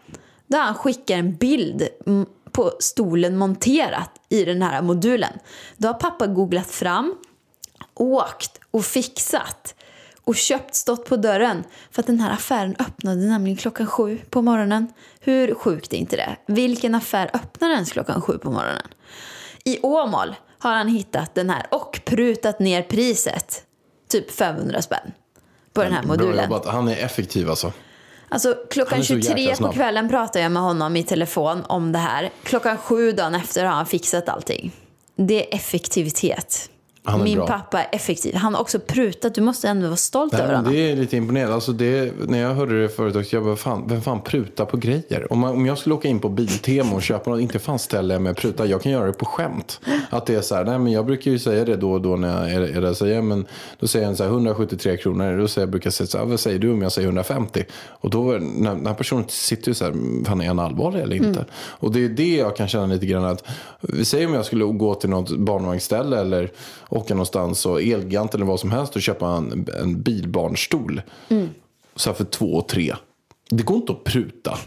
Där 0.52 0.62
han 0.62 0.76
skickar 0.76 1.18
en 1.18 1.36
bild 1.36 1.88
på 2.52 2.72
stolen 2.80 3.38
monterat 3.38 4.12
i 4.30 4.46
den 4.46 4.62
här 4.62 4.82
modulen. 4.82 5.34
Då 5.78 5.88
har 5.88 5.94
pappa 5.94 6.28
googlat 6.28 6.72
fram, 6.72 7.16
åkt 7.94 8.60
och 8.72 8.86
fixat 8.86 9.76
och 10.24 10.36
köpt, 10.36 10.76
stått 10.76 11.06
på 11.06 11.18
dörren. 11.18 11.64
För 11.92 12.02
att 12.02 12.08
den 12.08 12.20
här 12.20 12.34
affären 12.34 12.76
öppnade 12.80 13.22
nämligen 13.22 13.58
klockan 13.58 13.88
sju 13.88 14.18
på 14.30 14.42
morgonen. 14.42 14.88
Hur 15.20 15.56
sjukt 15.56 15.94
är 15.94 15.98
inte 15.98 16.16
det? 16.16 16.36
Vilken 16.46 16.96
affär 16.96 17.32
öppnar 17.34 17.70
ens 17.70 17.92
klockan 17.92 18.22
sju 18.22 18.38
på 18.38 18.52
morgonen? 18.52 18.88
I 19.64 19.80
Åmål 19.82 20.36
har 20.60 20.74
han 20.74 20.88
hittat 20.88 21.36
den 21.36 21.50
här 21.50 21.68
och 21.72 22.02
prutat 22.06 22.60
ner 22.60 22.82
priset. 22.82 23.64
Typ 24.10 24.32
500 24.32 24.82
spänn 24.82 25.12
på 25.74 25.84
den 25.84 25.94
här 25.94 26.04
modulen. 26.04 26.52
Han 26.66 26.88
är 26.88 27.06
effektiv 27.06 27.50
alltså. 27.50 27.74
Alltså 28.32 28.56
klockan 28.70 29.00
är 29.00 29.04
så 29.04 29.14
jäkla 29.14 29.36
23 29.38 29.56
på 29.56 29.74
kvällen 29.74 30.10
pratade 30.10 30.44
jag 30.44 30.52
med 30.52 30.62
honom 30.62 30.96
i 30.96 31.04
telefon 31.04 31.64
om 31.68 31.92
det 31.92 32.00
här. 32.00 32.30
Klockan 32.44 32.78
sju 32.78 33.12
dagen 33.12 33.36
efter 33.36 33.66
har 33.66 33.74
han 33.74 33.86
fixat 33.86 34.30
allting. 34.30 34.72
Det 35.16 35.48
är 35.48 35.56
effektivitet. 35.56 36.70
Min 37.24 37.38
bra. 37.38 37.48
pappa 37.48 37.84
är 37.84 37.96
effektiv. 37.96 38.36
Han 38.36 38.54
har 38.54 38.62
också 38.62 38.80
prutat. 38.80 39.36
Du 39.36 39.42
måste 39.42 39.68
ändå 39.68 39.88
vara 39.88 39.96
stolt 39.96 40.34
Nej, 40.34 40.42
över 40.42 40.56
honom. 40.56 40.74
det 40.74 40.92
är 40.92 40.96
lite 40.96 41.18
imponerande. 41.18 41.56
Alltså 41.56 41.72
det, 41.72 42.14
när 42.28 42.40
jag 42.40 42.54
hörde 42.54 42.82
det 42.82 42.90
förut 42.90 43.16
också, 43.16 43.36
jag 43.36 43.44
bara, 43.44 43.56
fan, 43.56 43.84
vem 43.88 44.02
fan 44.02 44.22
prutar 44.22 44.66
på 44.66 44.78
grejer? 44.78 45.34
Om, 45.34 45.40
man, 45.40 45.52
om 45.52 45.66
jag 45.66 45.78
skulle 45.78 45.96
åka 45.96 46.08
in 46.08 46.20
på 46.20 46.30
Biltema 46.30 46.96
och 46.96 47.02
köpa 47.02 47.30
något, 47.30 47.42
inte 47.42 47.60
fan 47.60 47.80
ställer 47.80 48.16
jag 48.16 48.22
mig 48.22 48.32
och 48.32 48.38
prutar. 48.38 48.66
Jag 48.66 48.82
kan 48.82 48.92
göra 48.92 49.06
det 49.06 49.14
på 49.14 49.26
skämt. 49.26 49.80
Att 50.10 50.26
det 50.26 50.36
är 50.36 50.42
så 50.42 50.56
här, 50.56 50.66
nej 50.66 50.80
men 50.80 50.92
jag 50.92 51.06
brukar 51.06 51.32
ju 51.32 51.40
säga 51.40 51.66
det 51.66 51.76
då 51.76 51.92
och 51.92 52.02
då 52.02 52.16
när 52.16 52.42
jag 52.42 52.52
är, 52.52 52.78
är 52.78 52.82
där. 52.82 52.94
Säger, 52.94 53.22
men 53.22 53.46
då 53.80 53.88
säger 53.88 54.08
jag 54.08 54.18
så 54.18 54.24
här, 54.24 54.30
173 54.32 54.98
kronor. 54.98 55.38
Då 55.38 55.48
säger 55.48 55.68
jag, 55.68 55.72
brukar 55.72 55.88
jag 55.88 55.94
säga 55.94 56.08
så 56.08 56.18
här, 56.18 56.26
vad 56.26 56.40
säger 56.40 56.60
du 56.60 56.72
om 56.72 56.82
jag 56.82 56.92
säger 56.92 57.08
150? 57.08 57.64
Och 57.88 58.10
då, 58.10 58.24
när, 58.24 58.76
när 58.76 58.94
personen 58.94 59.26
sitter 59.28 59.68
ju 59.68 59.74
så 59.74 59.86
här, 59.86 59.94
fan 60.26 60.42
är 60.42 60.48
han 60.48 60.60
allvarlig 60.60 61.02
eller 61.02 61.16
inte? 61.16 61.46
Och 61.54 61.92
det 61.92 62.06
är 62.06 62.10
det 62.10 62.36
jag 62.36 62.56
kan 62.56 62.68
känna 62.68 62.86
lite 62.86 63.06
grann 63.06 63.26
att, 63.26 63.48
vi 63.82 64.06
säger 64.06 64.28
om 64.28 64.34
jag 64.34 64.46
skulle 64.46 64.66
gå 64.66 64.96
till 64.96 65.10
något 65.10 65.38
barnvagnsställe 65.38 66.20
eller 66.20 66.52
åka 66.92 67.14
någonstans 67.14 67.66
och 67.66 67.82
Elgigant 67.82 68.36
eller 68.36 68.46
vad 68.46 68.60
som 68.60 68.72
helst 68.72 68.96
och 68.96 69.02
köpa 69.02 69.28
en, 69.28 69.68
en 69.82 70.02
bilbarnstol. 70.02 71.02
Så 71.96 72.10
här 72.10 72.16
för 72.16 72.24
två 72.24 72.46
och 72.46 72.68
tre. 72.68 72.96
Det 73.50 73.64
går 73.64 73.78
inte 73.78 73.92
att 73.92 74.04
pruta. 74.04 74.58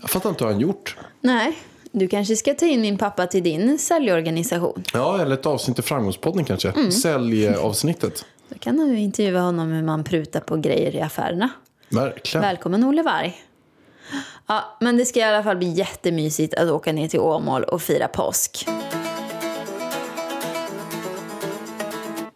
Jag 0.00 0.10
fattar 0.10 0.30
inte 0.30 0.44
hur 0.44 0.52
han 0.52 0.60
gjort. 0.60 0.96
Nej, 1.20 1.58
du 1.92 2.08
kanske 2.08 2.36
ska 2.36 2.54
ta 2.54 2.66
in 2.66 2.80
min 2.80 2.98
pappa 2.98 3.26
till 3.26 3.42
din 3.42 3.78
säljorganisation. 3.78 4.84
Ja, 4.92 5.20
eller 5.20 5.34
ett 5.34 5.46
avsnitt 5.46 5.78
i 5.78 5.82
Framgångspodden 5.82 6.44
kanske. 6.44 6.92
Säljavsnittet. 6.92 8.24
Då 8.48 8.58
kan 8.58 8.76
du 8.76 8.98
intervjua 8.98 9.40
honom 9.40 9.72
hur 9.72 9.82
man 9.82 10.04
prutar 10.04 10.40
på 10.40 10.56
grejer 10.56 10.94
i 10.94 11.00
affärerna. 11.00 11.50
Verkligen. 11.88 12.42
Välkommen 12.42 12.84
Olle 12.84 13.02
Warg. 13.02 13.36
Ja, 14.46 14.76
men 14.80 14.96
det 14.96 15.04
ska 15.04 15.20
i 15.20 15.22
alla 15.22 15.42
fall 15.42 15.56
bli 15.56 15.70
jättemysigt 15.70 16.54
att 16.54 16.70
åka 16.70 16.92
ner 16.92 17.08
till 17.08 17.20
Åmål 17.20 17.64
och 17.64 17.82
fira 17.82 18.08
påsk. 18.08 18.66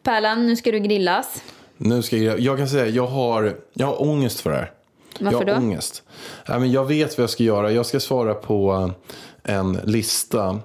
Pärlan, 0.09 0.47
nu 0.47 0.57
ska 0.57 0.73
du 0.73 0.79
grillas. 0.79 1.43
Nu 1.77 2.03
ska 2.03 2.17
jag, 2.17 2.41
jag 2.41 2.59
kan 2.59 2.69
säga, 2.69 2.87
jag 2.87 3.07
har, 3.07 3.57
jag 3.73 3.87
har 3.87 4.03
ångest 4.03 4.41
för 4.41 4.51
det 4.51 4.57
här. 4.57 4.73
Varför 5.21 5.47
jag 5.47 5.55
har 5.55 5.61
då? 5.61 5.67
ångest. 5.67 6.03
Nej, 6.49 6.61
men 6.61 6.73
jag 6.73 6.85
vet 6.85 7.19
vad 7.19 7.23
jag 7.23 7.31
ska 7.31 7.43
göra. 7.43 7.73
Jag 7.73 7.87
ska 7.87 8.01
svara 8.01 8.35
på 8.35 8.91
en 9.43 9.73
lista 9.85 10.61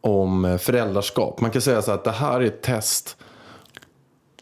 om 0.00 0.58
föräldraskap. 0.60 1.40
Man 1.40 1.50
kan 1.50 1.62
säga 1.62 1.82
så 1.82 1.92
att 1.92 2.04
det 2.04 2.10
här 2.10 2.40
är 2.40 2.44
ett 2.44 2.62
test 2.62 3.16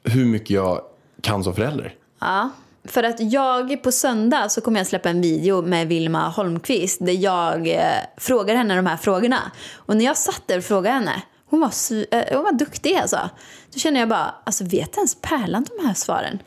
hur 0.04 0.24
mycket 0.24 0.50
jag 0.50 0.80
kan 1.20 1.44
som 1.44 1.54
förälder. 1.54 1.94
Ja, 2.20 2.50
för 2.84 3.02
att 3.02 3.32
jag 3.32 3.82
på 3.82 3.92
söndag 3.92 4.48
så 4.48 4.60
kommer 4.60 4.80
jag 4.80 4.86
släppa 4.86 5.10
en 5.10 5.20
video 5.20 5.62
med 5.62 5.88
Vilma 5.88 6.28
Holmqvist 6.28 7.06
där 7.06 7.24
jag 7.24 7.68
eh, 7.68 7.80
frågar 8.16 8.54
henne 8.54 8.76
de 8.76 8.86
här 8.86 8.96
frågorna. 8.96 9.52
Och 9.74 9.96
när 9.96 10.04
jag 10.04 10.16
satt 10.16 10.42
där 10.46 10.58
och 10.58 10.64
frågade 10.64 10.94
henne, 10.94 11.22
hon 11.52 11.60
var, 11.60 11.72
eh, 12.14 12.24
hon 12.36 12.44
var 12.44 12.52
duktig 12.52 12.94
alltså. 12.96 13.30
Då 13.72 13.78
känner 13.78 14.00
jag 14.00 14.08
bara, 14.08 14.34
alltså 14.44 14.64
vet 14.64 14.96
ens 14.96 15.14
Pärlan 15.20 15.66
de 15.78 15.86
här 15.86 15.94
svaren? 15.94 16.38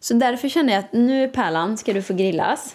Så 0.00 0.14
därför 0.14 0.48
känner 0.48 0.72
jag 0.72 0.80
att 0.84 0.92
nu 0.92 1.28
Pärlan 1.28 1.78
ska 1.78 1.92
du 1.92 2.02
få 2.02 2.14
grillas. 2.14 2.74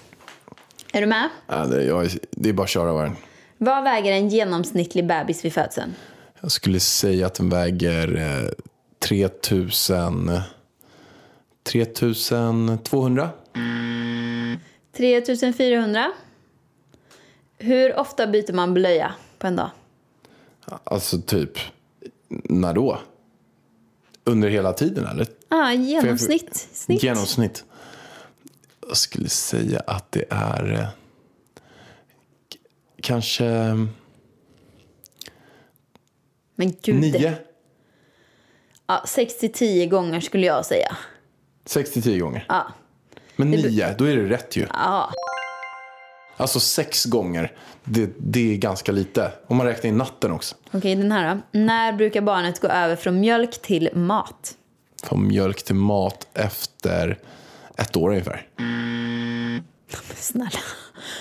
Är 0.93 1.02
du 1.02 1.08
med? 1.08 1.30
Ja, 1.47 1.65
det, 1.65 1.84
jag, 1.84 2.06
är- 2.06 2.19
det 2.32 2.50
är 2.50 2.54
bara 2.54 2.63
att 2.63 2.69
köra 2.69 2.93
vargen. 2.93 3.15
Vad 3.58 3.84
väger 3.84 4.12
en 4.12 4.30
genomsnittlig 4.30 5.08
bebis 5.08 5.45
vid 5.45 5.54
födseln? 5.54 5.95
Jag 6.41 6.52
skulle 6.52 6.80
säga 6.80 7.26
att 7.26 7.34
den 7.34 7.50
väger 7.50 8.15
eh, 8.17 8.50
3000... 9.00 10.32
3200. 11.63 13.30
3400. 14.97 16.12
Hur 17.58 18.00
ofta 18.00 18.28
byter 18.28 18.54
man 18.54 18.73
blöja 18.73 19.12
på 19.39 19.47
en 19.47 19.56
dag? 19.56 19.69
Alltså 20.84 21.21
typ, 21.21 21.52
när 22.29 22.73
då? 22.73 22.99
Under 24.23 24.49
hela 24.49 24.73
tiden 24.73 25.05
eller? 25.07 25.27
Ah, 25.49 25.71
genomsnitt. 25.71 26.55
Snitt. 26.73 27.03
Genomsnitt. 27.03 27.65
Jag 28.87 28.97
skulle 28.97 29.29
säga 29.29 29.79
att 29.87 30.11
det 30.11 30.25
är 30.29 30.73
eh, 30.73 30.87
kanske 33.01 33.43
Men 36.55 36.73
gud. 36.81 36.95
nio. 36.95 37.33
Ja, 38.87 39.03
6 39.07 39.37
till 39.39 39.53
10 39.53 39.85
gånger 39.85 40.19
skulle 40.21 40.45
jag 40.45 40.65
säga. 40.65 40.97
Sex 41.65 41.91
till 41.91 42.03
tio 42.03 42.19
gånger. 42.19 42.45
Ja. 42.49 42.67
Men 43.35 43.51
nio, 43.51 43.95
då 43.97 44.05
är 44.05 44.15
det 44.17 44.29
rätt 44.29 44.55
ju. 44.55 44.67
Ja. 44.73 45.11
Alltså 46.38 46.60
sex 46.60 47.06
gånger, 47.06 47.52
det, 47.84 48.10
det 48.17 48.54
är 48.54 48.58
ganska 48.58 48.91
lite. 48.91 49.32
Om 49.47 49.58
man 49.58 49.65
räknar 49.65 49.89
in 49.89 49.97
natten 49.97 50.32
också. 50.32 50.56
Okej, 50.71 50.95
den 50.95 51.12
här 51.12 51.36
då. 51.36 51.60
När 51.60 51.93
brukar 51.93 52.21
barnet 52.21 52.60
gå 52.62 52.67
över 52.67 52.95
från 52.95 53.19
mjölk 53.19 53.62
till 53.62 53.89
mat? 53.93 54.54
Från 55.04 55.28
mjölk 55.28 55.63
till 55.63 55.76
mat 55.76 56.28
efter 56.34 57.17
ett 57.78 57.95
år 57.95 58.10
ungefär. 58.10 58.47
Snälla. 60.15 60.60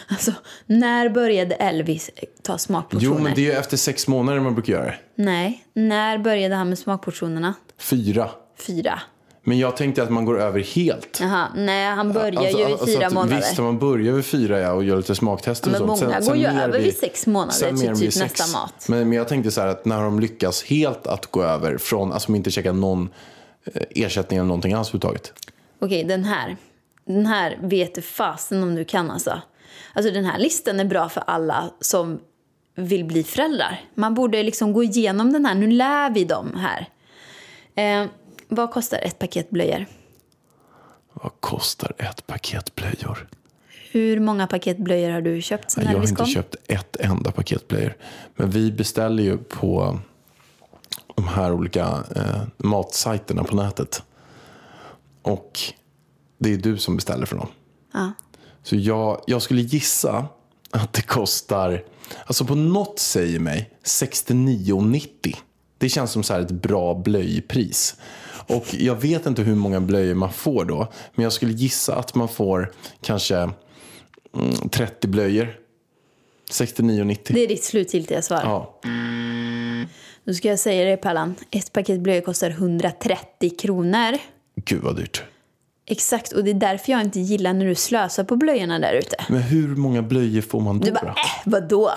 Alltså, 0.08 0.32
när 0.66 1.08
började 1.08 1.54
Elvis 1.54 2.10
ta 2.42 2.58
smakportioner? 2.58 3.16
Jo, 3.16 3.18
men 3.18 3.34
det 3.34 3.40
är 3.40 3.52
ju 3.52 3.52
efter 3.52 3.76
sex 3.76 4.08
månader 4.08 4.40
man 4.40 4.54
brukar 4.54 4.72
göra 4.72 4.84
det. 4.84 4.98
Nej, 5.14 5.64
när 5.72 6.18
började 6.18 6.54
han 6.54 6.68
med 6.68 6.78
smakportionerna? 6.78 7.54
Fyra. 7.78 8.30
Fyra. 8.66 9.00
Men 9.48 9.58
jag 9.58 9.76
tänkte 9.76 10.02
att 10.02 10.10
man 10.10 10.24
går 10.24 10.40
över 10.40 10.60
helt. 10.60 11.18
Jaha, 11.20 11.48
nej 11.56 11.86
han 11.90 12.12
börjar 12.12 12.40
Alltså, 12.40 12.58
ju 12.58 12.64
vid 12.64 12.72
alltså 12.72 12.86
fyra 12.86 13.06
att, 13.06 13.12
månader. 13.12 13.36
Visst, 13.36 13.58
man 13.58 13.78
börjar 13.78 14.12
vid 14.12 14.24
fyra 14.24 14.58
ja, 14.60 14.72
och 14.72 14.84
gör 14.84 14.96
lite 14.96 15.14
smaktester 15.14 15.70
Men 15.70 15.82
och 15.82 15.98
sånt. 15.98 16.10
många 16.10 16.20
går 16.20 16.36
ju 16.36 16.42
mer 16.42 16.62
över 16.62 16.80
vid 16.80 16.96
sex 16.96 17.26
månader 17.26 17.52
sen 17.52 17.76
till 17.76 17.88
typ 17.88 18.12
sex. 18.12 18.16
nästa 18.38 18.58
mat. 18.58 18.88
Men, 18.88 18.98
men 19.08 19.18
jag 19.18 19.28
tänkte 19.28 19.50
så 19.50 19.60
här 19.60 19.68
att 19.68 19.84
när 19.84 20.02
de 20.02 20.20
lyckas 20.20 20.64
helt 20.64 21.06
att 21.06 21.26
gå 21.26 21.42
över 21.42 21.78
från, 21.78 22.12
alltså 22.12 22.32
de 22.32 22.36
inte 22.36 22.50
käkar 22.50 22.72
någon 22.72 23.08
eh, 23.74 23.82
ersättning 23.90 24.38
eller 24.38 24.46
någonting 24.48 24.72
alls 24.72 24.88
överhuvudtaget. 24.88 25.32
Okej, 25.78 26.04
den 26.04 26.24
här. 26.24 26.56
Den 27.04 27.26
här 27.26 27.58
vet 27.62 27.94
du 27.94 28.02
fasen 28.02 28.62
om 28.62 28.74
du 28.74 28.84
kan 28.84 29.10
alltså. 29.10 29.40
Alltså 29.92 30.12
den 30.12 30.24
här 30.24 30.38
listan 30.38 30.80
är 30.80 30.84
bra 30.84 31.08
för 31.08 31.22
alla 31.26 31.70
som 31.80 32.18
vill 32.76 33.04
bli 33.04 33.24
föräldrar. 33.24 33.80
Man 33.94 34.14
borde 34.14 34.42
liksom 34.42 34.72
gå 34.72 34.82
igenom 34.84 35.32
den 35.32 35.46
här. 35.46 35.54
Nu 35.54 35.66
lär 35.70 36.10
vi 36.10 36.24
dem 36.24 36.52
här. 36.56 36.88
Eh, 37.74 38.08
vad 38.48 38.70
kostar 38.70 38.98
ett 38.98 39.18
paket 39.18 39.50
blöjor? 39.50 39.86
Vad 41.12 41.32
kostar 41.40 41.92
ett 41.98 42.26
paket 42.26 42.74
blöjor? 42.74 43.28
Hur 43.90 44.20
många 44.20 44.46
paket 44.46 44.78
blöjor 44.78 45.10
har 45.10 45.20
du 45.20 45.42
köpt 45.42 45.70
sen 45.70 45.84
Jag 45.84 45.98
har 45.98 46.08
inte 46.08 46.24
köpt 46.24 46.56
ett 46.68 46.96
enda 46.96 47.30
paket 47.30 47.68
blöjor. 47.68 47.96
Men 48.34 48.50
vi 48.50 48.72
beställer 48.72 49.22
ju 49.22 49.38
på 49.38 49.98
de 51.14 51.28
här 51.28 51.52
olika 51.52 52.04
eh, 52.16 52.42
matsajterna 52.56 53.44
på 53.44 53.56
nätet. 53.56 54.02
Och 55.22 55.60
det 56.38 56.52
är 56.52 56.56
du 56.56 56.78
som 56.78 56.96
beställer 56.96 57.26
för 57.26 57.36
dem. 57.36 57.48
Ja. 57.92 58.12
Så 58.62 58.76
jag, 58.76 59.22
jag 59.26 59.42
skulle 59.42 59.62
gissa 59.62 60.26
att 60.70 60.92
det 60.92 61.02
kostar, 61.02 61.84
alltså 62.26 62.44
på 62.44 62.54
något 62.54 62.98
säger 62.98 63.40
mig 63.40 63.70
69,90. 63.84 65.36
Det 65.78 65.88
känns 65.88 66.12
som 66.12 66.22
så 66.22 66.34
här 66.34 66.40
ett 66.40 66.50
bra 66.50 66.94
blöjpris. 66.94 67.96
Och 68.46 68.74
jag 68.74 68.94
vet 68.94 69.26
inte 69.26 69.42
hur 69.42 69.54
många 69.54 69.80
blöjor 69.80 70.14
man 70.14 70.32
får 70.32 70.64
då. 70.64 70.88
Men 71.14 71.22
jag 71.22 71.32
skulle 71.32 71.52
gissa 71.52 71.96
att 71.96 72.14
man 72.14 72.28
får 72.28 72.72
kanske 73.00 73.36
mm, 73.36 74.68
30 74.70 75.08
blöjor. 75.08 75.56
69,90. 76.50 77.18
Det 77.28 77.44
är 77.44 77.48
ditt 77.48 77.64
slutgiltiga 77.64 78.22
svar. 78.22 78.40
Ja. 78.44 78.80
Nu 80.24 80.34
ska 80.34 80.48
jag 80.48 80.58
säga 80.58 80.90
det 80.90 80.96
Pallan. 80.96 81.34
Ett 81.50 81.72
paket 81.72 82.00
blöjor 82.00 82.20
kostar 82.20 82.50
130 82.50 83.50
kronor. 83.58 84.18
Gud 84.64 84.82
vad 84.82 84.96
dyrt. 84.96 85.22
Exakt, 85.88 86.32
och 86.32 86.44
det 86.44 86.50
är 86.50 86.54
därför 86.54 86.92
jag 86.92 87.00
inte 87.00 87.20
gillar 87.20 87.52
när 87.52 87.66
du 87.66 87.74
slösar 87.74 88.24
på 88.24 88.36
blöjorna 88.36 88.78
där 88.78 88.94
ute. 88.94 89.16
Men 89.28 89.42
hur 89.42 89.76
många 89.76 90.02
blöjor 90.02 90.42
får 90.42 90.60
man 90.60 90.78
då? 90.78 90.86
Du 90.86 90.92
bara, 90.92 91.10
äh, 91.10 91.16
vadå? 91.44 91.92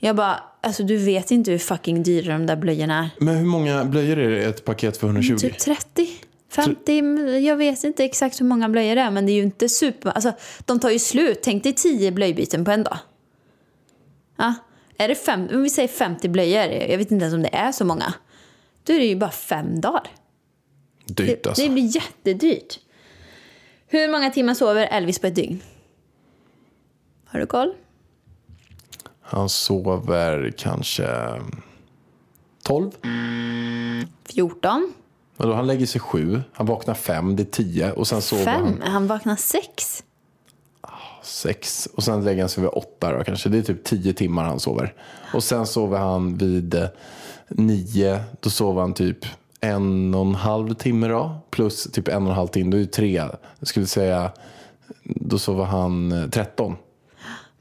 Jag 0.00 0.16
bara, 0.16 0.42
alltså 0.60 0.82
du 0.82 0.96
vet 0.96 1.30
inte 1.30 1.50
hur 1.50 1.58
fucking 1.58 2.02
dyra 2.02 2.32
de 2.32 2.46
där 2.46 2.56
blöjorna 2.56 2.98
är. 2.98 3.24
Men 3.24 3.36
hur 3.36 3.44
många 3.44 3.84
blöjor 3.84 4.18
är 4.18 4.30
det 4.30 4.44
ett 4.44 4.64
paket 4.64 4.96
för 4.96 5.06
120? 5.06 5.36
Typ 5.36 5.58
30? 5.58 6.08
50? 6.50 7.38
Jag 7.38 7.56
vet 7.56 7.84
inte 7.84 8.04
exakt 8.04 8.40
hur 8.40 8.46
många 8.46 8.68
blöjor 8.68 8.94
det 8.96 9.00
är, 9.02 9.10
men 9.10 9.26
det 9.26 9.32
är 9.32 9.34
ju 9.34 9.42
inte 9.42 9.68
super... 9.68 10.10
Alltså, 10.10 10.32
de 10.64 10.80
tar 10.80 10.90
ju 10.90 10.98
slut. 10.98 11.38
Tänk 11.42 11.62
dig 11.62 11.72
10 11.72 12.12
blöjbyten 12.12 12.64
på 12.64 12.70
en 12.70 12.82
dag. 12.82 12.98
Ja, 14.36 14.54
är 14.96 15.08
det 15.08 15.14
fem, 15.14 15.48
om 15.52 15.62
vi 15.62 15.70
säger 15.70 15.88
50 15.88 16.28
blöjor, 16.28 16.64
jag 16.64 16.98
vet 16.98 17.10
inte 17.10 17.24
ens 17.24 17.34
om 17.34 17.42
det 17.42 17.54
är 17.54 17.72
så 17.72 17.84
många. 17.84 18.14
Då 18.84 18.92
är 18.92 18.98
det 18.98 19.06
ju 19.06 19.16
bara 19.16 19.30
fem 19.30 19.80
dagar. 19.80 20.08
Dyrt 21.04 21.42
Det, 21.42 21.46
alltså. 21.46 21.62
det 21.62 21.68
blir 21.70 21.96
jättedyrt. 21.96 22.78
Hur 23.86 24.08
många 24.08 24.30
timmar 24.30 24.54
sover 24.54 24.86
Elvis 24.86 25.18
på 25.18 25.26
ett 25.26 25.34
dygn? 25.34 25.60
Har 27.24 27.40
du 27.40 27.46
koll? 27.46 27.74
Han 29.30 29.48
sover 29.48 30.52
kanske 30.58 31.06
12. 32.62 32.90
14? 34.28 34.92
Vadå, 35.36 35.54
han 35.54 35.66
lägger 35.66 35.86
sig 35.86 36.00
sju, 36.00 36.42
han 36.52 36.66
vaknar 36.66 36.94
fem, 36.94 37.36
det 37.36 37.42
är 37.42 37.44
tio 37.44 37.92
och 37.92 38.06
sen 38.08 38.22
sover 38.22 38.44
Fem? 38.44 38.64
han 38.82 38.92
Han 38.92 39.06
vaknar 39.06 39.36
sex. 39.36 40.02
sex 41.22 41.88
och 41.94 42.02
sen 42.02 42.24
lägger 42.24 42.42
han 42.42 42.48
sig 42.48 42.62
vid 42.62 42.70
åtta 42.72 43.12
då 43.18 43.24
kanske. 43.24 43.48
Det 43.48 43.58
är 43.58 43.62
typ 43.62 43.84
tio 43.84 44.12
timmar 44.12 44.44
han 44.44 44.60
sover. 44.60 44.94
Och 45.34 45.44
sen 45.44 45.66
sover 45.66 45.98
han 45.98 46.36
vid 46.36 46.74
eh, 46.74 46.86
nio, 47.48 48.20
då 48.40 48.50
sover 48.50 48.80
han 48.80 48.94
typ 48.94 49.18
en 49.60 50.14
och 50.14 50.26
en 50.26 50.34
halv 50.34 50.74
timme 50.74 51.08
då. 51.08 51.38
Plus 51.50 51.84
typ 51.92 52.08
en 52.08 52.22
och 52.22 52.28
en 52.30 52.36
halv 52.36 52.48
timme, 52.48 52.70
då 52.70 52.76
är 52.76 52.80
det 52.80 52.86
tre. 52.92 53.22
Jag 53.58 53.68
skulle 53.68 53.86
säga, 53.86 54.30
då 55.04 55.38
sover 55.38 55.64
han 55.64 56.12
eh, 56.12 56.28
13. 56.30 56.76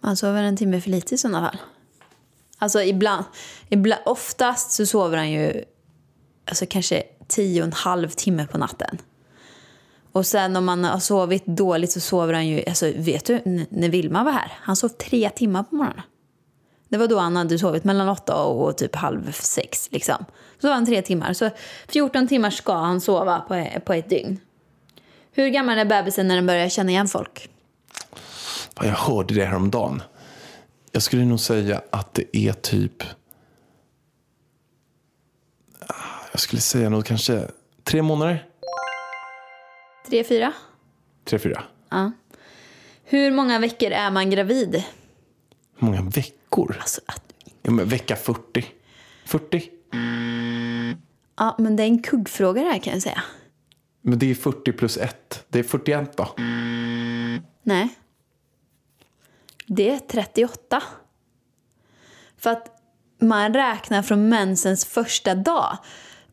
Alltså, 0.01 0.25
han 0.25 0.33
sover 0.33 0.43
en 0.43 0.57
timme 0.57 0.81
för 0.81 0.89
lite 0.89 1.15
i 1.15 1.17
sådana 1.17 1.41
fall. 1.41 1.59
Alltså 2.57 2.83
ibland, 2.83 3.25
ibland, 3.69 4.01
oftast 4.05 4.71
så 4.71 4.85
sover 4.85 5.17
han 5.17 5.31
ju 5.31 5.63
alltså 6.45 6.65
kanske 6.69 7.03
tio 7.27 7.61
och 7.61 7.67
en 7.67 7.73
halv 7.73 8.09
timme 8.09 8.47
på 8.47 8.57
natten. 8.57 8.97
Och 10.11 10.25
sen 10.25 10.55
om 10.55 10.65
man 10.65 10.83
har 10.83 10.99
sovit 10.99 11.45
dåligt 11.45 11.91
så 11.91 11.99
sover 11.99 12.33
han 12.33 12.47
ju, 12.47 12.63
alltså 12.67 12.91
vet 12.95 13.25
du, 13.25 13.41
när 13.69 13.89
Vilma 13.89 14.23
var 14.23 14.31
här, 14.31 14.51
han 14.61 14.75
sov 14.75 14.89
tre 14.89 15.29
timmar 15.29 15.63
på 15.63 15.75
morgonen. 15.75 16.01
Det 16.89 16.97
var 16.97 17.07
då 17.07 17.19
han 17.19 17.35
hade 17.35 17.59
sovit 17.59 17.83
mellan 17.83 18.09
åtta 18.09 18.43
och 18.43 18.77
typ 18.77 18.95
halv 18.95 19.31
sex 19.31 19.91
liksom. 19.91 20.25
Så 20.61 20.67
var 20.67 20.73
han 20.73 20.85
tre 20.85 21.01
timmar. 21.01 21.33
Så 21.33 21.49
14 21.87 22.27
timmar 22.27 22.49
ska 22.49 22.73
han 22.73 23.01
sova 23.01 23.39
på, 23.39 23.67
på 23.85 23.93
ett 23.93 24.09
dygn. 24.09 24.39
Hur 25.31 25.47
gammal 25.47 25.77
är 25.77 25.85
bebisen 25.85 26.27
när 26.27 26.35
den 26.35 26.45
börjar 26.45 26.69
känna 26.69 26.91
igen 26.91 27.07
folk? 27.07 27.49
Jag 28.81 28.91
hörde 28.91 29.33
det 29.33 29.45
häromdagen. 29.45 30.01
Jag 30.91 31.03
skulle 31.03 31.25
nog 31.25 31.39
säga 31.39 31.81
att 31.91 32.13
det 32.13 32.37
är 32.37 32.53
typ... 32.53 33.03
Ah, 35.79 35.93
Jag 36.31 36.39
skulle 36.39 36.61
säga 36.61 36.89
nog 36.89 37.05
kanske 37.05 37.47
tre 37.83 38.01
månader. 38.01 38.45
Tre, 40.09 40.23
fyra? 40.23 40.53
Tre, 41.25 41.39
fyra. 41.39 41.63
Ja. 41.89 42.11
Hur 43.03 43.31
många 43.31 43.59
veckor 43.59 43.91
är 43.91 44.11
man 44.11 44.29
gravid? 44.29 44.83
Hur 45.77 45.87
många 45.87 46.01
veckor? 46.01 46.77
Alltså, 46.79 47.01
att, 47.05 47.23
Ja, 47.61 47.71
men 47.71 47.87
vecka 47.87 48.15
40. 48.15 48.65
40? 49.25 49.69
ja, 51.37 51.55
men 51.59 51.75
det 51.75 51.83
är 51.83 51.87
en 51.87 52.01
kuggfråga 52.03 52.61
det 52.61 52.69
här 52.69 52.79
kan 52.79 52.93
jag 52.93 53.01
säga. 53.01 53.23
Men 54.01 54.19
det 54.19 54.31
är 54.31 54.35
40 54.35 54.71
plus 54.71 54.97
1. 54.97 55.45
Det 55.49 55.59
är 55.59 55.63
41 55.63 56.17
då. 56.17 56.33
Nej. 57.63 57.89
Det 59.67 59.89
är 59.89 59.99
38. 59.99 60.83
För 62.37 62.49
att 62.49 62.67
man 63.21 63.53
räknar 63.53 64.01
från 64.01 64.29
mensens 64.29 64.85
första 64.85 65.35
dag. 65.35 65.77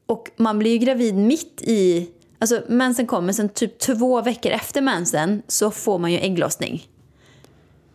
Och 0.07 0.31
man 0.37 0.59
blir 0.59 0.71
ju 0.71 0.79
gravid 0.79 1.15
mitt 1.15 1.63
i... 1.63 2.11
Alltså 2.39 2.63
mensen 2.69 3.07
kommer, 3.07 3.33
sen 3.33 3.49
typ 3.49 3.79
två 3.79 4.23
veckor 4.23 4.53
efter 4.53 4.81
mensen 4.81 5.43
så 5.49 5.71
får 5.71 5.99
man 5.99 6.13
ju 6.13 6.19
ägglossning. 6.19 6.89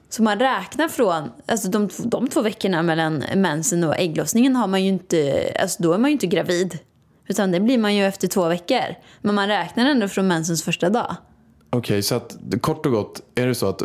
Så 0.09 0.23
man 0.23 0.39
räknar 0.39 0.87
från, 0.87 1.31
alltså 1.45 1.69
de, 1.69 1.89
de 2.05 2.27
två 2.27 2.41
veckorna 2.41 2.83
mellan 2.83 3.23
mensen 3.35 3.83
och 3.83 3.97
ägglossningen 3.97 4.55
har 4.55 4.67
man 4.67 4.83
ju 4.83 4.89
inte, 4.89 5.51
alltså 5.61 5.83
då 5.83 5.93
är 5.93 5.97
man 5.97 6.09
ju 6.09 6.13
inte 6.13 6.27
gravid. 6.27 6.79
Utan 7.27 7.51
det 7.51 7.59
blir 7.59 7.77
man 7.77 7.95
ju 7.95 8.05
efter 8.05 8.27
två 8.27 8.47
veckor. 8.47 8.95
Men 9.21 9.35
man 9.35 9.47
räknar 9.47 9.85
ändå 9.85 10.07
från 10.07 10.27
mensens 10.27 10.63
första 10.63 10.89
dag. 10.89 11.15
Okej, 11.69 12.03
så 12.03 12.15
att 12.15 12.37
kort 12.61 12.85
och 12.85 12.91
gott 12.91 13.21
är 13.35 13.47
det 13.47 13.55
så 13.55 13.67
att 13.67 13.81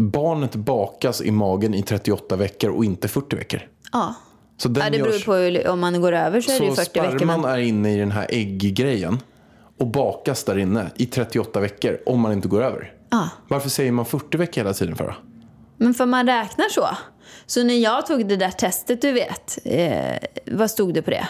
barnet 0.00 0.54
bakas 0.54 1.22
i 1.22 1.30
magen 1.30 1.74
i 1.74 1.82
38 1.82 2.36
veckor 2.36 2.70
och 2.70 2.84
inte 2.84 3.08
40 3.08 3.36
veckor. 3.36 3.60
Ja. 3.92 4.14
Så 4.56 4.68
den 4.68 4.84
Ja, 4.84 4.90
det 4.90 4.98
beror 4.98 5.12
görs- 5.14 5.24
på 5.24 5.34
hur- 5.34 5.68
om 5.68 5.80
man 5.80 6.00
går 6.00 6.12
över 6.12 6.40
så 6.40 6.52
är 6.52 6.60
det 6.60 6.64
ju 6.66 6.70
Så 6.70 6.76
40 6.82 7.00
veckor. 7.00 7.16
sperman 7.18 7.40
Men... 7.40 7.50
är 7.50 7.58
inne 7.58 7.94
i 7.94 7.96
den 7.96 8.10
här 8.10 8.26
ägggrejen 8.30 9.18
och 9.78 9.86
bakas 9.86 10.44
där 10.44 10.58
inne 10.58 10.90
i 10.96 11.06
38 11.06 11.60
veckor 11.60 11.98
om 12.06 12.20
man 12.20 12.32
inte 12.32 12.48
går 12.48 12.62
över. 12.62 12.92
Ja. 13.10 13.28
Varför 13.48 13.68
säger 13.68 13.92
man 13.92 14.04
40 14.06 14.36
veckor 14.38 14.60
hela 14.60 14.74
tiden 14.74 14.96
för 14.96 15.04
då? 15.04 15.14
men 15.76 15.94
för 15.94 16.06
man 16.06 16.26
räknar 16.26 16.68
så. 16.68 16.88
Så 17.46 17.64
när 17.64 17.74
jag 17.74 18.06
tog 18.06 18.28
det 18.28 18.36
där 18.36 18.50
testet, 18.50 19.02
du 19.02 19.12
vet, 19.12 19.58
eh, 19.64 20.16
vad 20.46 20.70
stod 20.70 20.94
det 20.94 21.02
på 21.02 21.10
det? 21.10 21.28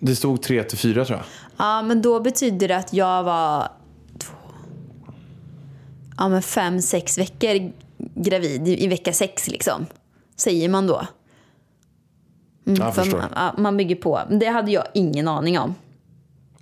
Det 0.00 0.16
stod 0.16 0.42
3 0.42 0.62
till 0.62 0.78
4 0.78 1.04
tror 1.04 1.18
jag. 1.18 1.26
Ja, 1.56 1.82
men 1.82 2.02
då 2.02 2.20
betyder 2.20 2.68
det 2.68 2.76
att 2.76 2.92
jag 2.92 3.22
var 3.22 3.68
ja, 6.18 6.28
men 6.28 6.42
fem, 6.42 6.82
sex 6.82 7.18
veckor 7.18 7.72
gravid 8.14 8.68
i, 8.68 8.84
i 8.84 8.88
vecka 8.88 9.12
sex 9.12 9.48
liksom. 9.48 9.86
Säger 10.36 10.68
man 10.68 10.86
då. 10.86 11.06
Mm, 12.66 12.92
man, 12.96 13.24
ja, 13.34 13.54
man 13.58 13.76
bygger 13.76 13.96
på. 13.96 14.20
Det 14.30 14.46
hade 14.46 14.70
jag 14.70 14.84
ingen 14.94 15.28
aning 15.28 15.58
om. 15.58 15.74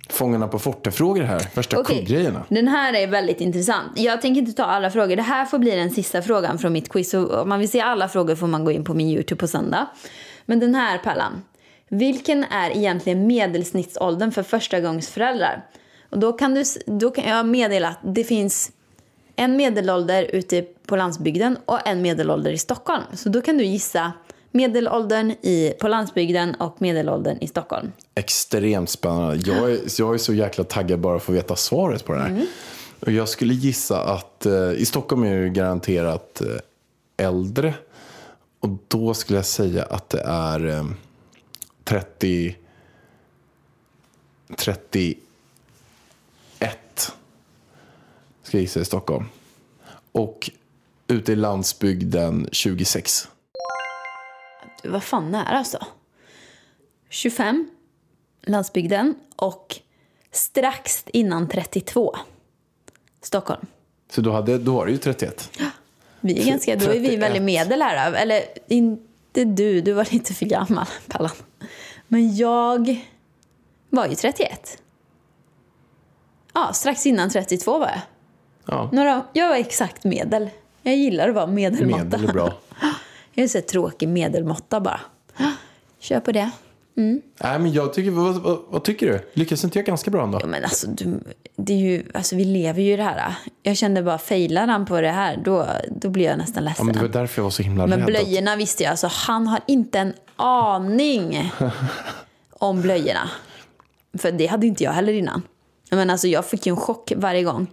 Fångarna 0.09 0.47
på 0.47 0.59
fortet-frågor 0.59 1.23
här. 1.23 1.47
Värsta 1.55 1.79
Okej, 1.79 1.99
kuggrejerna. 1.99 2.45
Den 2.49 2.67
här 2.67 2.93
är 2.93 3.07
väldigt 3.07 3.41
intressant. 3.41 3.91
Jag 3.95 4.21
tänker 4.21 4.41
inte 4.41 4.53
ta 4.53 4.63
alla 4.63 4.91
frågor. 4.91 5.15
Det 5.15 5.21
här 5.21 5.45
får 5.45 5.59
bli 5.59 5.71
den 5.71 5.91
sista 5.91 6.21
frågan 6.21 6.59
från 6.59 6.73
mitt 6.73 6.89
quiz. 6.89 7.13
Och 7.13 7.41
om 7.41 7.49
man 7.49 7.59
vill 7.59 7.69
se 7.69 7.81
alla 7.81 8.09
frågor 8.09 8.35
får 8.35 8.47
man 8.47 8.65
gå 8.65 8.71
in 8.71 8.83
på 8.83 8.93
min 8.93 9.07
YouTube 9.07 9.39
på 9.39 9.47
söndag. 9.47 9.87
Men 10.45 10.59
den 10.59 10.75
här 10.75 10.97
Pallan. 10.97 11.43
Vilken 11.89 12.43
är 12.43 12.77
egentligen 12.77 13.27
medelsnittsåldern 13.27 14.31
för 14.31 14.43
förstagångsföräldrar? 14.43 15.65
Och 16.09 16.19
då 16.19 16.33
kan, 16.33 16.53
du, 16.53 16.63
då 16.85 17.11
kan 17.11 17.29
jag 17.29 17.45
meddela 17.45 17.87
att 17.87 17.99
det 18.01 18.23
finns 18.23 18.71
en 19.35 19.57
medelålder 19.57 20.23
ute 20.23 20.61
på 20.61 20.95
landsbygden 20.95 21.57
och 21.65 21.87
en 21.87 22.01
medelålder 22.01 22.51
i 22.51 22.57
Stockholm. 22.57 23.03
Så 23.13 23.29
då 23.29 23.41
kan 23.41 23.57
du 23.57 23.65
gissa 23.65 24.11
medelåldern 24.51 25.31
i, 25.31 25.73
på 25.79 25.87
landsbygden 25.87 26.55
och 26.55 26.81
medelåldern 26.81 27.37
i 27.41 27.47
Stockholm. 27.47 27.91
Extremt 28.15 28.89
spännande. 28.89 29.35
Jag 29.35 29.71
är, 29.71 29.79
jag 29.99 30.13
är 30.13 30.17
så 30.17 30.33
jäkla 30.33 30.63
taggad 30.63 30.99
bara 30.99 31.19
för 31.19 31.33
att 31.33 31.37
veta 31.37 31.55
svaret 31.55 32.05
på 32.05 32.13
det 32.13 32.19
här. 32.19 32.29
Mm. 32.29 32.45
Och 32.99 33.11
jag 33.11 33.29
skulle 33.29 33.53
gissa 33.53 34.03
att 34.03 34.45
eh, 34.45 34.71
i 34.71 34.85
Stockholm 34.85 35.23
är 35.23 35.41
det 35.41 35.49
garanterat 35.49 36.41
eh, 36.41 37.25
äldre. 37.25 37.73
Och 38.59 38.69
då 38.87 39.13
skulle 39.13 39.37
jag 39.37 39.45
säga 39.45 39.83
att 39.83 40.09
det 40.09 40.21
är 40.21 40.67
eh, 40.67 40.85
30... 41.83 42.55
31. 44.57 45.24
Ska 48.45 48.57
jag 48.57 48.61
gissa 48.61 48.79
i 48.79 48.85
Stockholm. 48.85 49.25
Och 50.11 50.51
ute 51.07 51.31
i 51.31 51.35
landsbygden 51.35 52.49
26. 52.51 53.27
Du 54.83 54.89
var 54.89 54.99
fan 54.99 55.31
nära 55.31 55.57
alltså. 55.57 55.85
25, 57.09 57.69
landsbygden 58.41 59.15
och 59.35 59.75
strax 60.31 61.03
innan 61.07 61.49
32, 61.49 62.15
Stockholm. 63.21 63.65
Så 64.09 64.21
då, 64.21 64.31
hade, 64.31 64.57
då 64.57 64.75
var 64.75 64.85
det 64.85 64.91
ju 64.91 64.97
31. 64.97 65.51
Vi 66.19 66.41
är 66.41 66.45
ganska, 66.45 66.75
då 66.75 66.85
är 66.85 66.99
vi 66.99 67.05
31. 67.05 67.21
väldigt 67.21 67.43
medel 67.43 67.81
här. 67.81 68.13
Eller 68.13 68.43
inte 68.67 69.43
du, 69.43 69.81
du 69.81 69.93
var 69.93 70.07
lite 70.11 70.33
för 70.33 70.45
gammal, 70.45 70.85
Pallan. 71.07 71.35
Men 72.07 72.35
jag 72.35 73.03
var 73.89 74.07
ju 74.07 74.15
31. 74.15 74.81
Ja, 76.53 76.73
strax 76.73 77.05
innan 77.05 77.29
32 77.29 77.79
var 77.79 77.87
jag. 77.87 78.01
Ja, 78.65 78.89
Några, 78.93 79.23
jag 79.33 79.49
var 79.49 79.55
exakt 79.55 80.03
medel. 80.03 80.49
Jag 80.81 80.95
gillar 80.95 81.29
att 81.29 81.35
vara 81.35 81.47
medelmåtta. 81.47 82.03
medel 82.03 82.29
är 82.29 82.33
bra. 82.33 82.53
Jag 83.37 83.43
är 83.43 83.47
så 83.47 83.61
tråkig 83.61 84.07
medelmåtta 84.09 84.79
bara. 84.79 84.99
Kör 85.99 86.19
på 86.19 86.31
det. 86.31 86.49
Nej, 86.93 87.59
men 87.59 87.71
jag 87.73 87.93
tycker, 87.93 88.11
vad, 88.11 88.35
vad, 88.35 88.59
vad 88.67 88.83
tycker 88.83 89.07
du? 89.07 89.29
Lyckas 89.33 89.63
inte 89.63 89.79
jag 89.79 89.85
ganska 89.85 90.11
bra 90.11 90.23
ändå? 90.23 90.39
Ja, 90.41 90.47
men 90.47 90.63
alltså, 90.63 90.87
du, 90.87 91.19
det 91.55 91.73
är 91.73 91.77
ju, 91.77 92.03
alltså, 92.13 92.35
vi 92.35 92.45
lever 92.45 92.81
ju 92.81 92.93
i 92.93 92.95
det 92.95 93.03
här. 93.03 93.35
Jag 93.63 93.77
kände 93.77 94.03
bara, 94.03 94.17
failar 94.17 94.67
han 94.67 94.85
på 94.85 95.01
det 95.01 95.09
här, 95.11 95.41
då, 95.45 95.67
då 95.95 96.09
blir 96.09 96.25
jag 96.25 96.37
nästan 96.37 96.63
Ja, 96.63 96.69
ledsen. 96.69 96.85
men 96.85 96.95
det 96.95 97.01
var 97.01 97.07
därför 97.09 97.39
jag 97.39 97.43
var 97.43 97.51
så 97.51 97.63
himla 97.63 97.87
Men 97.87 97.99
rädd. 97.99 98.15
att- 98.15 98.25
blöjorna 98.25 98.55
visste 98.55 98.83
jag, 98.83 98.91
alltså 98.91 99.07
han 99.11 99.47
har 99.47 99.59
inte 99.67 99.99
en 99.99 100.13
aning 100.35 101.51
om 102.51 102.81
blöjorna. 102.81 103.29
För 104.17 104.31
det 104.31 104.45
hade 104.47 104.67
inte 104.67 104.83
jag 104.83 104.91
heller 104.91 105.13
innan. 105.13 105.41
Men 105.89 106.09
alltså 106.09 106.27
jag 106.27 106.45
fick 106.45 106.65
ju 106.65 106.69
en 106.69 106.77
chock 106.77 107.11
varje 107.15 107.43
gång 107.43 107.67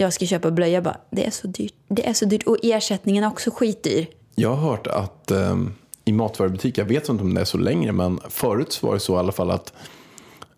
jag 0.00 0.12
ska 0.12 0.26
köpa 0.26 0.50
blöja. 0.50 0.82
Bara, 0.82 0.96
det 1.10 1.26
är 1.26 1.30
så 1.30 1.46
dyrt. 1.46 1.74
Det 1.88 2.08
är 2.08 2.12
så 2.12 2.24
dyrt. 2.24 2.42
Och 2.42 2.56
ersättningen 2.62 3.24
är 3.24 3.28
också 3.28 3.50
skitdyr. 3.50 4.06
Jag 4.34 4.54
har 4.54 4.70
hört 4.70 4.86
att 4.86 5.30
ehm, 5.30 5.74
i 6.04 6.12
matvarubutik, 6.12 6.78
jag 6.78 6.84
vet 6.84 7.08
inte 7.08 7.24
om 7.24 7.34
det 7.34 7.40
är 7.40 7.44
så 7.44 7.58
längre, 7.58 7.92
men 7.92 8.20
förut 8.28 8.82
var 8.82 8.94
det 8.94 9.00
så 9.00 9.14
i 9.14 9.18
alla 9.18 9.32
fall 9.32 9.50
att 9.50 9.72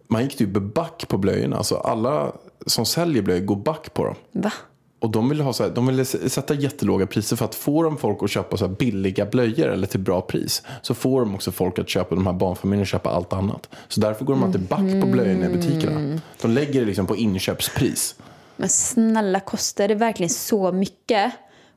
man 0.08 0.22
gick 0.22 0.36
typ 0.36 0.48
back 0.48 1.08
på 1.08 1.18
blöjorna. 1.18 1.56
Alltså 1.56 1.76
alla 1.76 2.32
som 2.66 2.86
säljer 2.86 3.22
blöjor 3.22 3.44
går 3.44 3.56
back 3.56 3.94
på 3.94 4.04
dem. 4.04 4.14
Va? 4.32 4.52
Och 5.00 5.10
de 5.10 5.28
ville, 5.28 5.42
ha 5.42 5.52
så 5.52 5.62
här, 5.62 5.70
de 5.70 5.86
ville 5.86 6.04
sätta 6.04 6.54
jättelåga 6.54 7.06
priser 7.06 7.36
för 7.36 7.44
att 7.44 7.54
få 7.54 7.82
de 7.82 7.96
folk 7.96 8.22
att 8.22 8.30
köpa 8.30 8.56
så 8.56 8.68
billiga 8.68 9.26
blöjor 9.26 9.68
eller 9.68 9.86
till 9.86 10.00
bra 10.00 10.20
pris 10.20 10.62
så 10.82 10.94
får 10.94 11.20
de 11.20 11.34
också 11.34 11.52
folk 11.52 11.78
att 11.78 11.88
köpa, 11.88 12.14
de 12.14 12.26
här 12.26 12.32
barnfamiljerna 12.32 12.82
att 12.82 12.88
köpa 12.88 13.10
allt 13.10 13.32
annat. 13.32 13.68
Så 13.88 14.00
därför 14.00 14.24
går 14.24 14.34
de 14.34 14.42
alltid 14.42 14.60
back 14.60 15.02
på 15.02 15.06
blöjorna 15.06 15.46
i 15.46 15.48
butikerna. 15.48 16.20
De 16.42 16.50
lägger 16.50 16.80
det 16.80 16.86
liksom 16.86 17.06
på 17.06 17.16
inköpspris. 17.16 18.14
Men 18.60 18.68
snälla, 18.68 19.40
kostar 19.40 19.88
det 19.88 19.94
verkligen 19.94 20.30
så 20.30 20.72
mycket 20.72 21.32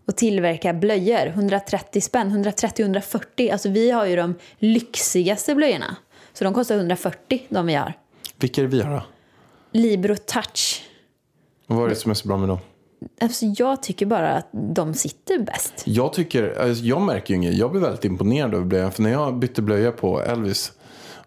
att 0.07 0.17
tillverka 0.17 0.73
blöjor? 0.73 1.27
130 1.27 2.01
spänn, 2.01 2.45
130-140. 2.45 3.51
Alltså 3.51 3.69
vi 3.69 3.91
har 3.91 4.05
ju 4.05 4.15
de 4.15 4.35
lyxigaste 4.57 5.55
blöjorna. 5.55 5.95
Så 6.33 6.43
de 6.43 6.53
kostar 6.53 6.75
140, 6.75 7.45
de 7.49 7.65
vi 7.65 7.73
har. 7.73 7.93
Vilka 8.37 8.61
är 8.61 8.65
det 8.65 8.71
vi 8.77 8.81
har 8.81 8.91
då? 8.91 9.03
Libro 9.71 10.15
Touch. 10.15 10.83
Och 11.67 11.75
vad 11.75 11.85
är 11.85 11.89
det 11.89 11.95
som 11.95 12.11
är 12.11 12.15
så 12.15 12.27
bra 12.27 12.37
med 12.37 12.49
dem? 12.49 12.59
Alltså 13.21 13.45
jag 13.45 13.83
tycker 13.83 14.05
bara 14.05 14.31
att 14.31 14.49
de 14.51 14.93
sitter 14.93 15.39
bäst. 15.39 15.83
Jag 15.85 16.13
tycker, 16.13 16.61
alltså 16.61 16.83
jag 16.83 17.01
märker 17.01 17.33
ju 17.33 17.35
inget, 17.35 17.53
jag 17.53 17.71
blir 17.71 17.81
väldigt 17.81 18.05
imponerad 18.05 18.53
över 18.53 18.65
blöjan. 18.65 18.91
För 18.91 19.01
när 19.01 19.11
jag 19.11 19.39
bytte 19.39 19.61
blöja 19.61 19.91
på 19.91 20.21
Elvis, 20.21 20.71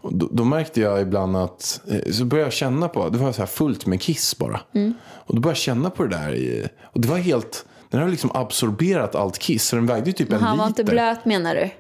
och 0.05 0.15
då, 0.15 0.29
då 0.33 0.45
märkte 0.45 0.81
jag 0.81 1.01
ibland 1.01 1.37
att, 1.37 1.81
eh, 1.91 2.13
så 2.13 2.25
började 2.25 2.47
jag 2.47 2.53
känna 2.53 2.89
på, 2.89 3.09
det 3.09 3.19
var 3.19 3.33
så 3.33 3.43
här 3.43 3.47
fullt 3.47 3.87
med 3.87 4.01
kiss 4.01 4.39
bara. 4.39 4.61
Och 5.07 5.35
då 5.35 5.41
började 5.41 5.49
jag 5.51 5.57
känna 5.57 5.91
på 5.91 6.03
det 6.03 6.17
där, 6.17 6.35
i, 6.35 6.69
och 6.83 7.01
det 7.01 7.09
var 7.09 7.17
helt, 7.17 7.67
den 7.91 8.01
har 8.03 8.09
liksom 8.09 8.31
absorberat 8.35 9.15
allt 9.15 9.39
kiss. 9.39 9.65
Så 9.69 9.77
den 9.77 9.87
vägde 9.87 10.07
ju 10.11 10.13
typ 10.13 10.33
en 10.33 10.41
Han 10.41 10.59
var 10.59 10.69
liter. 10.69 10.83
inte 10.83 10.93
blöt 10.93 11.25
menar 11.25 11.55
du? 11.55 11.71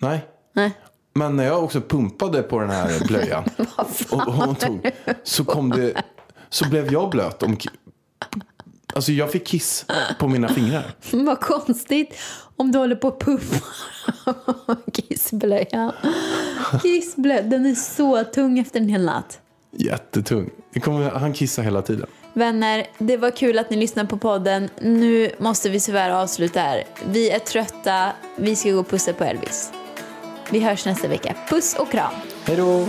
Nej. 0.00 0.24
Nej. 0.54 0.72
Men 1.14 1.36
när 1.36 1.44
jag 1.44 1.64
också 1.64 1.80
pumpade 1.80 2.42
på 2.42 2.58
den 2.60 2.70
här 2.70 3.04
blöjan 3.08 3.44
och, 4.10 4.26
och 4.26 4.32
hon 4.32 4.54
tog, 4.54 4.90
så 5.22 5.44
kom 5.44 5.70
det, 5.70 6.02
så 6.50 6.68
blev 6.68 6.92
jag 6.92 7.10
blöt. 7.10 7.42
Om, 7.42 7.56
alltså 8.94 9.12
jag 9.12 9.32
fick 9.32 9.46
kiss 9.46 9.86
på 10.18 10.28
mina 10.28 10.48
fingrar. 10.48 10.94
Vad 11.12 11.40
konstigt 11.40 12.14
om 12.56 12.72
du 12.72 12.78
håller 12.78 12.96
på 12.96 13.08
att 13.08 13.20
pumpa 13.20 13.56
kissblöja. 14.92 15.92
Kissblöja, 16.82 17.42
den 17.42 17.66
är 17.66 17.74
så 17.74 18.24
tung 18.24 18.58
efter 18.58 18.80
en 18.80 18.88
hel 18.88 19.04
natt. 19.04 19.38
Jättetung. 19.76 20.50
Kommer, 20.80 21.10
han 21.10 21.32
kissar 21.32 21.62
hela 21.62 21.82
tiden. 21.82 22.06
Vänner, 22.34 22.86
det 22.98 23.16
var 23.16 23.30
kul 23.30 23.58
att 23.58 23.70
ni 23.70 23.76
lyssnade 23.76 24.08
på 24.08 24.18
podden. 24.18 24.68
Nu 24.80 25.30
måste 25.38 25.70
vi 25.70 25.80
tyvärr 25.80 26.10
avsluta 26.10 26.60
här. 26.60 26.84
Vi 27.06 27.30
är 27.30 27.38
trötta. 27.38 28.12
Vi 28.36 28.56
ska 28.56 28.70
gå 28.70 28.80
och 28.80 28.88
pussa 28.88 29.12
på 29.12 29.24
Elvis. 29.24 29.72
Vi 30.50 30.60
hörs 30.60 30.86
nästa 30.86 31.08
vecka. 31.08 31.34
Puss 31.48 31.76
och 31.78 31.90
kram. 31.90 32.12
Hej 32.44 32.56
då! 32.56 32.86